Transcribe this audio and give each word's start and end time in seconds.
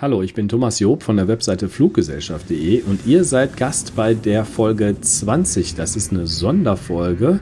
Hallo, 0.00 0.22
ich 0.22 0.32
bin 0.32 0.46
Thomas 0.46 0.78
Job 0.78 1.02
von 1.02 1.16
der 1.16 1.26
Webseite 1.26 1.68
Fluggesellschaft.de 1.68 2.82
und 2.82 3.04
ihr 3.04 3.24
seid 3.24 3.56
Gast 3.56 3.96
bei 3.96 4.14
der 4.14 4.44
Folge 4.44 4.94
20. 5.00 5.74
Das 5.74 5.96
ist 5.96 6.12
eine 6.12 6.28
Sonderfolge. 6.28 7.40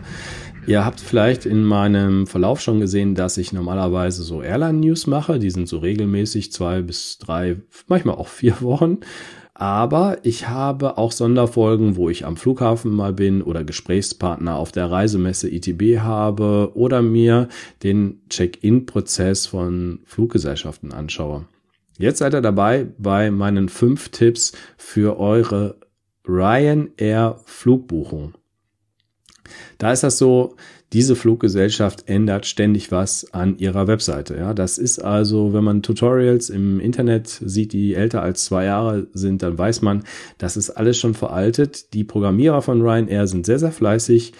Ihr 0.66 0.82
habt 0.82 1.00
vielleicht 1.00 1.44
in 1.44 1.64
meinem 1.64 2.26
Verlauf 2.26 2.62
schon 2.62 2.80
gesehen, 2.80 3.14
dass 3.14 3.36
ich 3.36 3.52
normalerweise 3.52 4.22
so 4.22 4.40
Airline-News 4.40 5.06
mache. 5.06 5.38
Die 5.38 5.50
sind 5.50 5.68
so 5.68 5.80
regelmäßig 5.80 6.50
zwei 6.50 6.80
bis 6.80 7.18
drei, 7.18 7.58
manchmal 7.88 8.14
auch 8.14 8.28
vier 8.28 8.62
Wochen. 8.62 9.00
Aber 9.52 10.16
ich 10.22 10.48
habe 10.48 10.96
auch 10.96 11.12
Sonderfolgen, 11.12 11.96
wo 11.96 12.08
ich 12.08 12.24
am 12.24 12.38
Flughafen 12.38 12.90
mal 12.90 13.12
bin 13.12 13.42
oder 13.42 13.64
Gesprächspartner 13.64 14.56
auf 14.56 14.72
der 14.72 14.90
Reisemesse 14.90 15.50
ITB 15.50 15.98
habe 15.98 16.70
oder 16.72 17.02
mir 17.02 17.48
den 17.82 18.22
Check-in-Prozess 18.30 19.46
von 19.46 20.00
Fluggesellschaften 20.06 20.94
anschaue. 20.94 21.44
Jetzt 21.98 22.18
seid 22.18 22.34
ihr 22.34 22.42
dabei 22.42 22.86
bei 22.98 23.30
meinen 23.30 23.68
fünf 23.68 24.10
Tipps 24.10 24.52
für 24.76 25.18
eure 25.18 25.78
Ryanair 26.26 27.40
Flugbuchung. 27.44 28.34
Da 29.78 29.92
ist 29.92 30.02
das 30.02 30.18
so, 30.18 30.56
diese 30.92 31.16
Fluggesellschaft 31.16 32.08
ändert 32.08 32.46
ständig 32.46 32.92
was 32.92 33.32
an 33.32 33.58
ihrer 33.58 33.86
Webseite. 33.86 34.36
Ja, 34.36 34.54
das 34.54 34.78
ist 34.78 34.98
also, 34.98 35.52
wenn 35.52 35.64
man 35.64 35.82
Tutorials 35.82 36.48
im 36.48 36.80
Internet 36.80 37.28
sieht, 37.28 37.72
die 37.72 37.94
älter 37.94 38.22
als 38.22 38.44
zwei 38.44 38.66
Jahre 38.66 39.08
sind, 39.12 39.42
dann 39.42 39.58
weiß 39.58 39.82
man, 39.82 40.04
das 40.38 40.56
ist 40.56 40.70
alles 40.70 40.98
schon 40.98 41.14
veraltet. 41.14 41.92
Die 41.92 42.04
Programmierer 42.04 42.62
von 42.62 42.82
Ryanair 42.82 43.26
sind 43.26 43.46
sehr, 43.46 43.58
sehr 43.58 43.72
fleißig. 43.72 44.32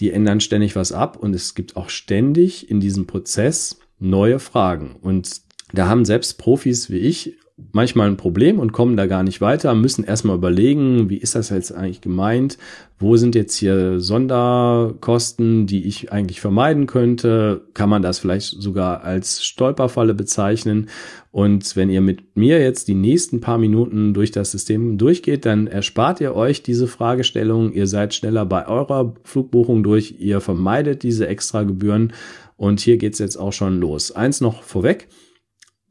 Die 0.00 0.10
ändern 0.10 0.40
ständig 0.40 0.74
was 0.76 0.92
ab 0.92 1.16
und 1.16 1.34
es 1.34 1.54
gibt 1.54 1.76
auch 1.76 1.88
ständig 1.88 2.70
in 2.70 2.80
diesem 2.80 3.06
Prozess 3.06 3.78
neue 3.98 4.40
Fragen. 4.40 4.96
Und 5.00 5.42
da 5.72 5.88
haben 5.88 6.04
selbst 6.04 6.38
Profis 6.38 6.90
wie 6.90 6.98
ich 6.98 7.36
manchmal 7.72 8.08
ein 8.08 8.16
Problem 8.16 8.58
und 8.58 8.72
kommen 8.72 8.96
da 8.96 9.06
gar 9.06 9.22
nicht 9.22 9.40
weiter, 9.40 9.74
müssen 9.74 10.04
erstmal 10.04 10.36
überlegen, 10.36 11.10
wie 11.10 11.18
ist 11.18 11.34
das 11.34 11.50
jetzt 11.50 11.72
eigentlich 11.72 12.00
gemeint? 12.00 12.58
Wo 12.98 13.16
sind 13.16 13.34
jetzt 13.34 13.56
hier 13.56 14.00
Sonderkosten, 14.00 15.66
die 15.66 15.86
ich 15.86 16.12
eigentlich 16.12 16.40
vermeiden 16.40 16.86
könnte? 16.86 17.62
Kann 17.74 17.88
man 17.88 18.02
das 18.02 18.18
vielleicht 18.18 18.46
sogar 18.60 19.02
als 19.04 19.44
Stolperfalle 19.44 20.14
bezeichnen? 20.14 20.88
Und 21.30 21.76
wenn 21.76 21.90
ihr 21.90 22.00
mit 22.00 22.36
mir 22.36 22.60
jetzt 22.60 22.88
die 22.88 22.94
nächsten 22.94 23.40
paar 23.40 23.58
Minuten 23.58 24.14
durch 24.14 24.30
das 24.30 24.50
System 24.50 24.98
durchgeht, 24.98 25.46
dann 25.46 25.66
erspart 25.66 26.20
ihr 26.20 26.34
euch 26.34 26.62
diese 26.62 26.86
Fragestellung. 26.86 27.72
Ihr 27.72 27.86
seid 27.86 28.14
schneller 28.14 28.46
bei 28.46 28.66
eurer 28.68 29.14
Flugbuchung 29.24 29.82
durch. 29.82 30.16
Ihr 30.18 30.40
vermeidet 30.40 31.02
diese 31.02 31.26
extra 31.26 31.64
Gebühren. 31.64 32.12
Und 32.56 32.80
hier 32.80 32.98
geht's 32.98 33.18
jetzt 33.18 33.36
auch 33.36 33.52
schon 33.52 33.80
los. 33.80 34.12
Eins 34.12 34.40
noch 34.40 34.62
vorweg. 34.62 35.08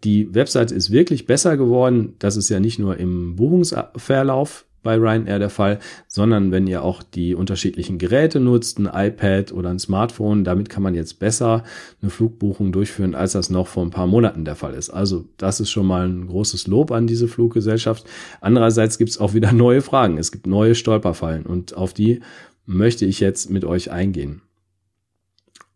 Die 0.03 0.33
Website 0.33 0.71
ist 0.71 0.91
wirklich 0.91 1.25
besser 1.25 1.57
geworden. 1.57 2.15
Das 2.19 2.35
ist 2.35 2.49
ja 2.49 2.59
nicht 2.59 2.79
nur 2.79 2.97
im 2.97 3.35
Buchungsverlauf 3.35 4.65
bei 4.83 4.95
Ryanair 4.95 5.39
der 5.39 5.49
Fall, 5.49 5.79
sondern 6.07 6.51
wenn 6.51 6.67
ihr 6.67 6.83
auch 6.83 7.03
die 7.03 7.35
unterschiedlichen 7.35 7.97
Geräte 7.97 8.39
nutzt, 8.39 8.79
ein 8.79 8.89
iPad 8.91 9.51
oder 9.51 9.69
ein 9.69 9.79
Smartphone, 9.79 10.43
damit 10.43 10.69
kann 10.69 10.83
man 10.83 10.95
jetzt 10.95 11.19
besser 11.19 11.63
eine 12.01 12.09
Flugbuchung 12.09 12.71
durchführen, 12.71 13.15
als 13.15 13.33
das 13.33 13.49
noch 13.49 13.67
vor 13.67 13.83
ein 13.83 13.91
paar 13.91 14.07
Monaten 14.07 14.45
der 14.45 14.55
Fall 14.55 14.73
ist. 14.73 14.89
Also 14.89 15.25
das 15.37 15.59
ist 15.59 15.69
schon 15.69 15.85
mal 15.85 16.07
ein 16.07 16.27
großes 16.27 16.67
Lob 16.67 16.91
an 16.91 17.07
diese 17.07 17.27
Fluggesellschaft. 17.27 18.05
Andererseits 18.41 18.97
gibt 18.97 19.11
es 19.11 19.19
auch 19.19 19.33
wieder 19.33 19.51
neue 19.51 19.81
Fragen. 19.81 20.17
Es 20.17 20.31
gibt 20.31 20.47
neue 20.47 20.75
Stolperfallen 20.75 21.45
und 21.45 21.75
auf 21.75 21.93
die 21.93 22.21
möchte 22.65 23.05
ich 23.05 23.19
jetzt 23.19 23.49
mit 23.49 23.65
euch 23.65 23.91
eingehen. 23.91 24.41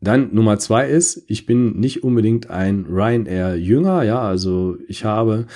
Dann 0.06 0.36
Nummer 0.36 0.60
zwei 0.60 0.88
ist, 0.88 1.24
ich 1.28 1.48
bin 1.48 1.80
nicht 1.80 2.04
unbedingt 2.04 2.52
ein 2.52 2.86
Ryanair-Jünger, 2.88 4.04
ja, 4.04 4.22
also 4.22 4.78
ich 4.88 5.04
habe 5.04 5.48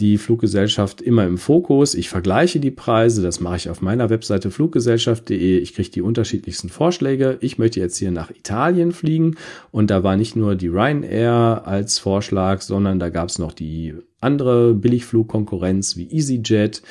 die 0.00 0.18
Fluggesellschaft 0.18 1.00
immer 1.00 1.24
im 1.24 1.38
Fokus. 1.38 1.94
Ich 1.94 2.10
vergleiche 2.10 2.60
die 2.60 2.70
Preise, 2.70 3.22
das 3.22 3.40
mache 3.40 3.56
ich 3.56 3.70
auf 3.70 3.80
meiner 3.80 4.10
Webseite 4.10 4.50
fluggesellschaft.de. 4.50 5.56
Ich 5.56 5.74
kriege 5.74 5.88
die 5.88 6.02
unterschiedlichsten 6.02 6.68
Vorschläge. 6.68 7.38
Ich 7.40 7.56
möchte 7.56 7.80
jetzt 7.80 7.96
hier 7.96 8.10
nach 8.10 8.30
Italien 8.30 8.92
fliegen 8.92 9.36
und 9.70 9.90
da 9.90 10.02
war 10.02 10.18
nicht 10.18 10.36
nur 10.36 10.56
die 10.56 10.68
Ryanair 10.68 11.62
als 11.64 11.98
Vorschlag, 11.98 12.60
sondern 12.60 12.98
da 12.98 13.08
gab 13.08 13.30
es 13.30 13.38
noch 13.38 13.54
die 13.54 13.94
andere 14.20 14.74
Billigflugkonkurrenz 14.74 15.96
wie 15.96 16.10
EasyJet. 16.14 16.82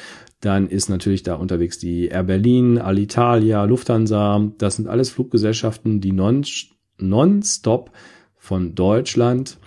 Dann 0.42 0.68
ist 0.68 0.90
natürlich 0.90 1.22
da 1.22 1.36
unterwegs 1.36 1.78
die 1.78 2.08
Air 2.08 2.24
Berlin, 2.24 2.80
Alitalia, 2.80 3.64
Lufthansa. 3.66 4.52
Das 4.58 4.78
sind 4.78 4.88
alles 4.88 5.12
Fluggesellschaften, 5.12 6.02
die 6.02 6.12
non 6.12 6.44
nonstop 6.98 7.92
von 8.38 8.76
Deutschland 8.76 9.58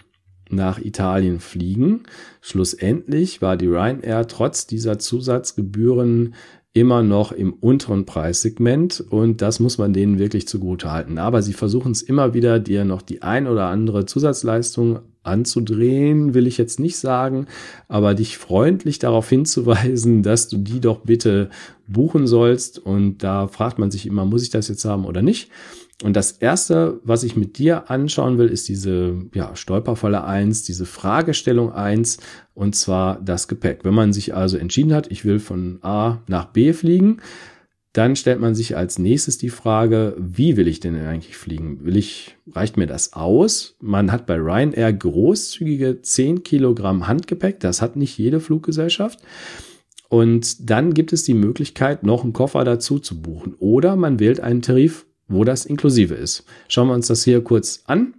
nach 0.51 0.79
Italien 0.79 1.41
fliegen. 1.41 2.05
Schlussendlich 2.41 3.43
war 3.43 3.57
die 3.57 3.67
Ryanair 3.67 4.27
trotz 4.27 4.67
dieser 4.67 4.99
Zusatzgebühren 4.99 6.35
immer 6.73 7.03
noch 7.03 7.33
im 7.33 7.53
unteren 7.55 8.07
Preissegment 8.07 9.01
und 9.01 9.43
das 9.43 9.59
muss 9.59 9.79
man 9.79 9.93
denen 9.93 10.19
wirklich 10.19 10.47
zugute 10.47 10.93
halten. 10.93 11.19
Aber 11.19 11.43
sie 11.43 11.53
versuchen 11.53 11.93
es 11.93 12.03
immer 12.03 12.35
wieder, 12.35 12.61
dir 12.61 12.85
noch 12.85 13.03
die 13.03 13.23
ein 13.23 13.47
oder 13.47 13.67
andere 13.67 14.07
Zusatzleistung 14.07 15.01
anzudrehen, 15.29 16.35
will 16.35 16.47
ich 16.47 16.59
jetzt 16.59 16.81
nicht 16.81 16.97
sagen, 16.97 17.47
aber 17.87 18.15
dich 18.15 18.39
freundlich 18.39 18.99
darauf 18.99 19.29
hinzuweisen, 19.29 20.23
dass 20.23 20.49
du 20.49 20.59
die 20.59 20.81
doch 20.81 21.01
bitte 21.01 21.51
buchen 21.87 22.27
sollst. 22.27 22.79
Und 22.79 23.19
da 23.19 23.49
fragt 23.49 23.79
man 23.79 23.91
sich 23.91 24.07
immer, 24.07 24.25
muss 24.25 24.43
ich 24.43 24.51
das 24.51 24.69
jetzt 24.69 24.85
haben 24.85 25.05
oder 25.05 25.23
nicht? 25.23 25.51
Und 26.05 26.15
das 26.15 26.33
erste, 26.33 27.01
was 27.03 27.25
ich 27.25 27.35
mit 27.35 27.59
dir 27.59 27.91
anschauen 27.91 28.39
will, 28.39 28.47
ist 28.47 28.69
diese 28.69 29.17
ja, 29.35 29.57
Stolperfalle 29.57 30.23
eins, 30.23 30.63
diese 30.63 30.87
Fragestellung 30.87 31.73
eins, 31.73 32.19
und 32.55 32.77
zwar 32.77 33.21
das 33.21 33.49
Gepäck. 33.49 33.85
Wenn 33.85 33.95
man 33.95 34.13
sich 34.13 34.35
also 34.35 34.57
entschieden 34.59 34.95
hat, 34.95 35.11
ich 35.11 35.25
will 35.25 35.41
von 35.41 35.79
A 35.83 36.19
nach 36.29 36.47
B 36.47 36.73
fliegen, 36.73 37.21
dann 37.99 38.17
stellt 38.17 38.41
man 38.41 38.55
sich 38.55 38.77
als 38.77 38.99
nächstes 38.99 39.39
die 39.39 39.51
Frage, 39.51 40.17
wie 40.19 40.57
will 40.57 40.69
ich 40.69 40.81
denn 40.81 40.97
eigentlich 41.05 41.37
fliegen? 41.37 41.85
Will 41.85 41.97
ich, 41.97 42.37
reicht 42.53 42.77
mir 42.77 42.87
das 42.87 43.13
aus? 43.13 43.77
Man 43.81 44.13
hat 44.13 44.27
bei 44.27 44.37
Ryanair 44.37 44.93
großzügige 44.93 46.01
10 46.01 46.43
Kilogramm 46.45 47.09
Handgepäck. 47.09 47.61
Das 47.61 47.83
hat 47.83 47.97
nicht 47.97 48.17
jede 48.17 48.41
Fluggesellschaft. 48.41 49.19
Und 50.09 50.71
dann 50.71 50.95
gibt 50.95 51.13
es 51.13 51.25
die 51.25 51.35
Möglichkeit, 51.35 52.05
noch 52.05 52.25
einen 52.25 52.33
Koffer 52.33 52.65
dazu 52.65 52.99
zu 52.99 53.21
buchen. 53.21 53.55
Oder 53.59 53.97
man 53.97 54.21
wählt 54.21 54.41
einen 54.41 54.63
Tarif 54.63 55.05
wo 55.29 55.45
das 55.45 55.67
inklusive 55.67 56.15
ist. 56.15 56.45
Schauen 56.69 56.89
wir 56.89 56.95
uns 56.95 57.07
das 57.07 57.25
hier 57.25 57.45
kurz 57.45 57.83
an. 57.87 58.15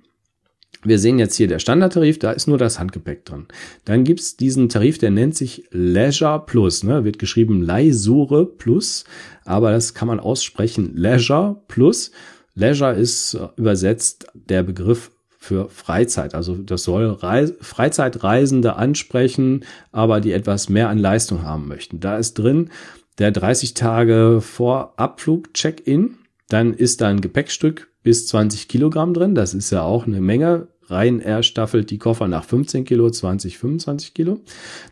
Wir 0.84 0.98
sehen 0.98 1.20
jetzt 1.20 1.36
hier 1.36 1.48
der 1.48 1.60
Standardtarif, 1.60 2.20
da 2.20 2.32
ist 2.32 2.48
nur 2.48 2.58
das 2.58 2.80
Handgepäck 2.80 3.26
drin. 3.26 3.48
Dann 3.84 4.06
gibt's 4.06 4.38
diesen 4.38 4.70
Tarif, 4.70 4.98
der 4.98 5.12
nennt 5.12 5.36
sich 5.36 5.66
Leisure 5.72 6.46
Plus, 6.46 6.84
ne? 6.84 7.04
wird 7.04 7.20
geschrieben 7.20 7.62
Leisure 7.62 8.46
Plus, 8.46 9.04
aber 9.44 9.72
das 9.72 9.94
kann 9.94 10.08
man 10.08 10.22
aussprechen 10.22 10.96
Leisure 10.96 11.62
Plus. 11.68 12.12
Leisure 12.56 12.94
ist 12.94 13.38
übersetzt 13.58 14.28
der 14.34 14.64
Begriff 14.64 15.12
für 15.38 15.70
Freizeit. 15.70 16.34
Also 16.34 16.56
das 16.56 16.84
soll 16.84 17.08
Reis 17.08 17.54
Freizeitreisende 17.60 18.76
ansprechen, 18.76 19.66
aber 19.92 20.22
die 20.22 20.32
etwas 20.32 20.70
mehr 20.70 20.90
an 20.90 20.98
Leistung 20.98 21.44
haben 21.44 21.68
möchten. 21.68 22.00
Da 22.00 22.18
ist 22.18 22.36
drin 22.36 22.70
der 23.18 23.32
30 23.32 23.74
Tage 23.74 24.40
vor 24.42 24.94
Abflug 24.98 25.54
Check-in 25.54 26.20
dann 26.50 26.74
ist 26.74 27.00
da 27.00 27.08
ein 27.08 27.22
Gepäckstück 27.22 27.89
bis 28.04 28.28
20 28.28 28.68
Kilogramm 28.68 29.14
drin. 29.14 29.36
Das 29.36 29.54
ist 29.54 29.72
ja 29.72 29.84
auch 29.84 30.08
eine 30.08 30.22
Menge. 30.22 30.68
Rein 30.88 31.20
er 31.20 31.44
staffelt 31.44 31.92
die 31.92 32.00
Koffer 32.00 32.28
nach 32.28 32.44
15 32.44 32.86
Kilo, 32.86 33.10
20, 33.10 33.58
25 33.58 34.14
Kilo. 34.14 34.40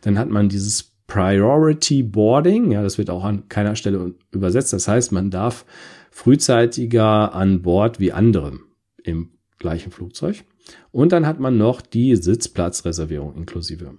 Dann 0.01 0.19
hat 0.19 0.29
man 0.29 0.49
dieses 0.49 0.91
Priority 1.07 2.03
Boarding. 2.03 2.71
Ja, 2.71 2.83
das 2.83 2.97
wird 2.97 3.09
auch 3.09 3.23
an 3.23 3.47
keiner 3.49 3.75
Stelle 3.75 4.13
übersetzt. 4.31 4.73
Das 4.73 4.87
heißt, 4.87 5.11
man 5.11 5.31
darf 5.31 5.65
frühzeitiger 6.11 7.33
an 7.33 7.61
Bord 7.61 7.99
wie 7.99 8.11
andere 8.11 8.59
im 9.03 9.31
gleichen 9.57 9.91
Flugzeug. 9.91 10.43
Und 10.91 11.13
dann 11.13 11.25
hat 11.25 11.39
man 11.39 11.57
noch 11.57 11.81
die 11.81 12.15
Sitzplatzreservierung 12.15 13.35
inklusive. 13.35 13.97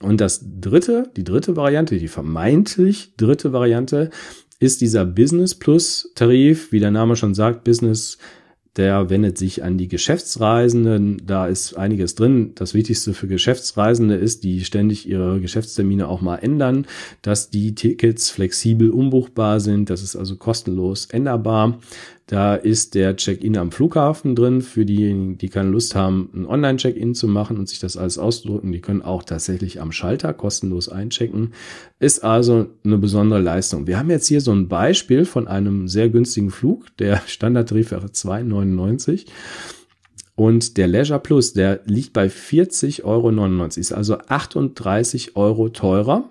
Und 0.00 0.20
das 0.20 0.44
dritte, 0.60 1.10
die 1.16 1.24
dritte 1.24 1.56
Variante, 1.56 1.98
die 1.98 2.08
vermeintlich 2.08 3.16
dritte 3.16 3.52
Variante 3.52 4.10
ist 4.58 4.80
dieser 4.80 5.04
Business 5.04 5.54
Plus 5.54 6.10
Tarif, 6.14 6.72
wie 6.72 6.80
der 6.80 6.90
Name 6.90 7.16
schon 7.16 7.34
sagt, 7.34 7.64
Business, 7.64 8.18
der 8.76 9.10
wendet 9.10 9.36
sich 9.38 9.64
an 9.64 9.76
die 9.76 9.88
Geschäftsreisenden. 9.88 11.20
Da 11.26 11.48
ist 11.48 11.74
einiges 11.74 12.14
drin. 12.14 12.52
Das 12.54 12.74
Wichtigste 12.74 13.12
für 13.12 13.26
Geschäftsreisende 13.26 14.14
ist, 14.14 14.44
die 14.44 14.64
ständig 14.64 15.08
ihre 15.08 15.40
Geschäftstermine 15.40 16.06
auch 16.06 16.20
mal 16.20 16.36
ändern, 16.36 16.86
dass 17.22 17.50
die 17.50 17.74
Tickets 17.74 18.30
flexibel 18.30 18.90
umbuchbar 18.90 19.58
sind. 19.58 19.90
Das 19.90 20.02
ist 20.02 20.14
also 20.14 20.36
kostenlos 20.36 21.06
änderbar. 21.06 21.80
Da 22.28 22.56
ist 22.56 22.94
der 22.94 23.16
Check-in 23.16 23.56
am 23.56 23.72
Flughafen 23.72 24.36
drin 24.36 24.60
für 24.60 24.84
diejenigen, 24.84 25.38
die 25.38 25.48
keine 25.48 25.70
Lust 25.70 25.94
haben, 25.94 26.28
ein 26.34 26.44
Online-Check-in 26.44 27.14
zu 27.14 27.26
machen 27.26 27.56
und 27.56 27.70
sich 27.70 27.78
das 27.78 27.96
alles 27.96 28.18
auszudrücken. 28.18 28.70
Die 28.70 28.82
können 28.82 29.00
auch 29.00 29.22
tatsächlich 29.22 29.80
am 29.80 29.92
Schalter 29.92 30.34
kostenlos 30.34 30.90
einchecken. 30.90 31.54
Ist 32.00 32.22
also 32.22 32.66
eine 32.84 32.98
besondere 32.98 33.40
Leistung. 33.40 33.86
Wir 33.86 33.98
haben 33.98 34.10
jetzt 34.10 34.26
hier 34.26 34.42
so 34.42 34.52
ein 34.52 34.68
Beispiel 34.68 35.24
von 35.24 35.48
einem 35.48 35.88
sehr 35.88 36.10
günstigen 36.10 36.50
Flug. 36.50 36.94
Der 36.98 37.22
Standardtarif 37.26 37.92
wäre 37.92 38.08
2,99. 38.08 39.24
Und 40.34 40.76
der 40.76 40.86
Leisure 40.86 41.20
Plus, 41.20 41.54
der 41.54 41.80
liegt 41.86 42.12
bei 42.12 42.26
40,99 42.26 43.04
Euro, 43.04 43.64
ist 43.64 43.92
also 43.92 44.18
38 44.18 45.34
Euro 45.34 45.70
teurer. 45.70 46.28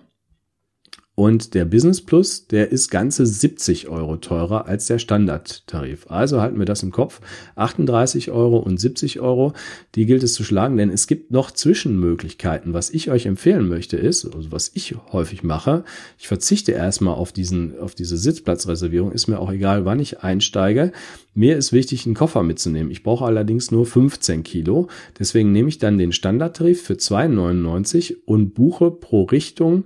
Und 1.19 1.55
der 1.55 1.65
Business 1.65 1.99
Plus, 1.99 2.45
der 2.45 2.71
ist 2.71 2.91
ganze 2.91 3.25
70 3.25 3.87
Euro 3.87 4.17
teurer 4.17 4.67
als 4.67 4.85
der 4.85 4.99
Standardtarif. 4.99 6.05
Also 6.11 6.41
halten 6.41 6.59
wir 6.59 6.67
das 6.67 6.83
im 6.83 6.91
Kopf. 6.91 7.21
38 7.55 8.29
Euro 8.29 8.59
und 8.59 8.79
70 8.79 9.19
Euro, 9.19 9.53
die 9.95 10.05
gilt 10.05 10.21
es 10.21 10.35
zu 10.35 10.43
schlagen, 10.43 10.77
denn 10.77 10.91
es 10.91 11.07
gibt 11.07 11.31
noch 11.31 11.49
Zwischenmöglichkeiten. 11.49 12.75
Was 12.75 12.91
ich 12.91 13.09
euch 13.09 13.25
empfehlen 13.25 13.67
möchte 13.67 13.97
ist, 13.97 14.25
also 14.25 14.51
was 14.51 14.69
ich 14.75 14.93
häufig 15.11 15.41
mache, 15.41 15.85
ich 16.19 16.27
verzichte 16.27 16.73
erstmal 16.73 17.15
auf 17.15 17.31
diesen, 17.31 17.79
auf 17.79 17.95
diese 17.95 18.15
Sitzplatzreservierung, 18.15 19.11
ist 19.11 19.25
mir 19.25 19.39
auch 19.39 19.51
egal, 19.51 19.85
wann 19.85 19.99
ich 19.99 20.19
einsteige. 20.19 20.91
Mir 21.33 21.57
ist 21.57 21.73
wichtig, 21.73 22.05
einen 22.05 22.13
Koffer 22.13 22.43
mitzunehmen. 22.43 22.91
Ich 22.91 23.01
brauche 23.01 23.25
allerdings 23.25 23.71
nur 23.71 23.87
15 23.87 24.43
Kilo. 24.43 24.87
Deswegen 25.17 25.51
nehme 25.51 25.69
ich 25.69 25.79
dann 25.79 25.97
den 25.97 26.11
Standardtarif 26.11 26.83
für 26.83 26.93
2,99 26.93 28.17
und 28.27 28.53
buche 28.53 28.91
pro 28.91 29.23
Richtung 29.23 29.85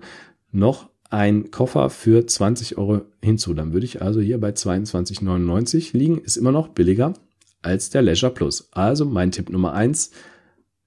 noch 0.52 0.91
ein 1.12 1.52
Koffer 1.52 1.90
für 1.90 2.26
20 2.26 2.78
Euro 2.78 3.02
hinzu. 3.22 3.54
Dann 3.54 3.74
würde 3.74 3.86
ich 3.86 4.02
also 4.02 4.22
hier 4.22 4.40
bei 4.40 4.50
22,99 4.50 5.96
liegen. 5.96 6.20
Ist 6.20 6.38
immer 6.38 6.52
noch 6.52 6.70
billiger 6.70 7.14
als 7.62 7.90
der 7.90 8.02
Leisure 8.02 8.34
Plus. 8.34 8.70
Also 8.72 9.06
mein 9.06 9.32
Tipp 9.32 9.50
Nummer 9.50 9.74
eins: 9.74 10.12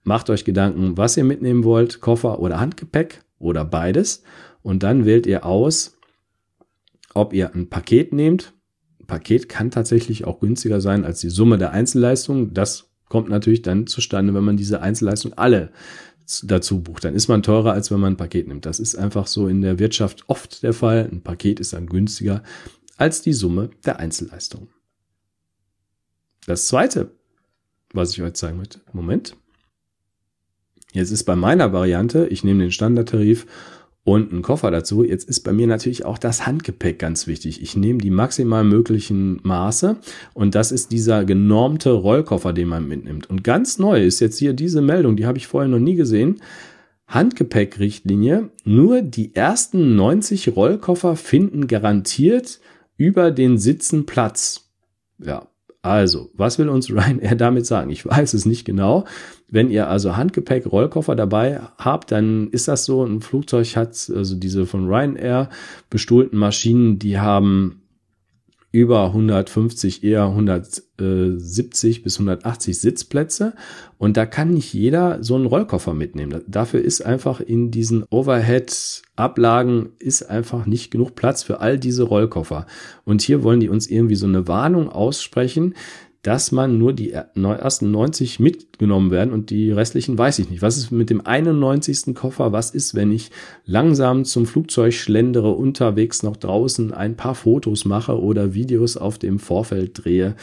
Macht 0.02 0.30
euch 0.30 0.44
Gedanken, 0.44 0.96
was 0.96 1.16
ihr 1.16 1.24
mitnehmen 1.24 1.64
wollt, 1.64 2.00
Koffer 2.00 2.40
oder 2.40 2.58
Handgepäck 2.58 3.22
oder 3.38 3.64
beides. 3.64 4.22
Und 4.62 4.82
dann 4.82 5.04
wählt 5.04 5.26
ihr 5.26 5.44
aus, 5.44 5.98
ob 7.12 7.32
ihr 7.32 7.54
ein 7.54 7.68
Paket 7.68 8.12
nehmt. 8.12 8.54
Ein 9.00 9.06
Paket 9.06 9.48
kann 9.48 9.70
tatsächlich 9.70 10.24
auch 10.24 10.40
günstiger 10.40 10.80
sein 10.80 11.04
als 11.04 11.20
die 11.20 11.28
Summe 11.28 11.58
der 11.58 11.72
Einzelleistungen. 11.72 12.54
Das 12.54 12.90
kommt 13.08 13.28
natürlich 13.28 13.62
dann 13.62 13.86
zustande, 13.86 14.32
wenn 14.34 14.44
man 14.44 14.56
diese 14.56 14.80
Einzelleistungen 14.80 15.36
alle 15.36 15.70
dazu 16.44 16.80
bucht, 16.80 17.04
dann 17.04 17.14
ist 17.14 17.28
man 17.28 17.42
teurer, 17.42 17.72
als 17.72 17.90
wenn 17.90 18.00
man 18.00 18.14
ein 18.14 18.16
Paket 18.16 18.48
nimmt. 18.48 18.66
Das 18.66 18.80
ist 18.80 18.96
einfach 18.96 19.26
so 19.26 19.48
in 19.48 19.60
der 19.60 19.78
Wirtschaft 19.78 20.24
oft 20.28 20.62
der 20.62 20.72
Fall. 20.72 21.08
Ein 21.10 21.22
Paket 21.22 21.60
ist 21.60 21.72
dann 21.72 21.86
günstiger 21.86 22.42
als 22.96 23.22
die 23.22 23.32
Summe 23.32 23.70
der 23.84 23.98
Einzelleistungen. 23.98 24.68
Das 26.46 26.66
zweite, 26.66 27.10
was 27.92 28.12
ich 28.12 28.22
euch 28.22 28.34
zeigen 28.34 28.58
möchte, 28.58 28.80
Moment. 28.92 29.36
Jetzt 30.92 31.10
ist 31.10 31.24
bei 31.24 31.34
meiner 31.34 31.72
Variante, 31.72 32.26
ich 32.28 32.44
nehme 32.44 32.62
den 32.62 32.70
Standardtarif 32.70 33.46
und 34.04 34.32
einen 34.32 34.42
Koffer 34.42 34.70
dazu. 34.70 35.02
Jetzt 35.02 35.28
ist 35.28 35.40
bei 35.40 35.52
mir 35.52 35.66
natürlich 35.66 36.04
auch 36.04 36.18
das 36.18 36.46
Handgepäck 36.46 36.98
ganz 36.98 37.26
wichtig. 37.26 37.62
Ich 37.62 37.74
nehme 37.76 37.98
die 37.98 38.10
maximal 38.10 38.62
möglichen 38.62 39.40
Maße 39.42 39.96
und 40.34 40.54
das 40.54 40.70
ist 40.70 40.92
dieser 40.92 41.24
genormte 41.24 41.90
Rollkoffer, 41.90 42.52
den 42.52 42.68
man 42.68 42.86
mitnimmt. 42.86 43.28
Und 43.28 43.42
ganz 43.42 43.78
neu 43.78 44.04
ist 44.04 44.20
jetzt 44.20 44.38
hier 44.38 44.52
diese 44.52 44.82
Meldung, 44.82 45.16
die 45.16 45.26
habe 45.26 45.38
ich 45.38 45.46
vorher 45.46 45.68
noch 45.68 45.78
nie 45.78 45.96
gesehen. 45.96 46.40
Handgepäckrichtlinie. 47.06 48.50
Nur 48.64 49.02
die 49.02 49.34
ersten 49.34 49.96
90 49.96 50.56
Rollkoffer 50.56 51.16
finden 51.16 51.66
garantiert 51.66 52.60
über 52.96 53.30
den 53.30 53.58
Sitzen 53.58 54.06
Platz. 54.06 54.70
Ja, 55.18 55.48
also, 55.84 56.31
was 56.32 56.58
will 56.58 56.70
uns 56.70 56.90
Ryanair 56.90 57.34
damit 57.34 57.66
sagen? 57.66 57.90
Ich 57.90 58.06
weiß 58.06 58.32
es 58.32 58.46
nicht 58.46 58.64
genau. 58.64 59.04
Wenn 59.48 59.70
ihr 59.70 59.88
also 59.88 60.16
Handgepäck, 60.16 60.66
Rollkoffer 60.66 61.14
dabei 61.14 61.60
habt, 61.78 62.10
dann 62.10 62.48
ist 62.48 62.69
das 62.69 62.86
so. 62.86 63.04
Ein 63.04 63.20
Flugzeug 63.20 63.76
hat, 63.76 64.10
also 64.14 64.34
diese 64.34 64.64
von 64.64 64.88
Ryanair 64.88 65.50
bestuhlten 65.90 66.38
Maschinen, 66.38 66.98
die 66.98 67.20
haben 67.20 67.82
über 68.74 69.04
150, 69.04 70.02
eher 70.02 70.24
170 70.24 72.02
bis 72.02 72.16
180 72.16 72.80
Sitzplätze. 72.80 73.54
Und 73.98 74.16
da 74.16 74.26
kann 74.26 74.52
nicht 74.52 74.74
jeder 74.74 75.22
so 75.22 75.36
einen 75.36 75.46
Rollkoffer 75.46 75.94
mitnehmen. 75.94 76.42
Dafür 76.48 76.82
ist 76.82 77.00
einfach 77.00 77.40
in 77.40 77.70
diesen 77.70 78.02
Overhead-Ablagen 78.10 79.90
ist 80.00 80.28
einfach 80.28 80.66
nicht 80.66 80.90
genug 80.90 81.14
Platz 81.14 81.44
für 81.44 81.60
all 81.60 81.78
diese 81.78 82.02
Rollkoffer. 82.02 82.66
Und 83.04 83.22
hier 83.22 83.44
wollen 83.44 83.60
die 83.60 83.68
uns 83.68 83.86
irgendwie 83.86 84.16
so 84.16 84.26
eine 84.26 84.48
Warnung 84.48 84.88
aussprechen, 84.88 85.74
dass 86.24 86.52
man 86.52 86.78
nur 86.78 86.94
die 86.94 87.12
ersten 87.12 87.90
90 87.90 88.40
mitgenommen 88.40 89.10
werden 89.10 89.32
und 89.32 89.50
die 89.50 89.70
restlichen 89.70 90.16
weiß 90.16 90.38
ich 90.38 90.48
nicht. 90.48 90.62
Was 90.62 90.78
ist 90.78 90.90
mit 90.90 91.10
dem 91.10 91.24
91. 91.24 92.14
Koffer? 92.14 92.50
Was 92.50 92.70
ist, 92.70 92.94
wenn 92.94 93.12
ich 93.12 93.30
langsam 93.66 94.24
zum 94.24 94.46
Flugzeug 94.46 94.94
schlendere, 94.94 95.50
unterwegs 95.52 96.22
noch 96.22 96.38
draußen 96.38 96.94
ein 96.94 97.14
paar 97.14 97.34
Fotos 97.34 97.84
mache 97.84 98.18
oder 98.18 98.54
Videos 98.54 98.96
auf 98.96 99.18
dem 99.18 99.38
Vorfeld 99.38 100.02
drehe? 100.02 100.34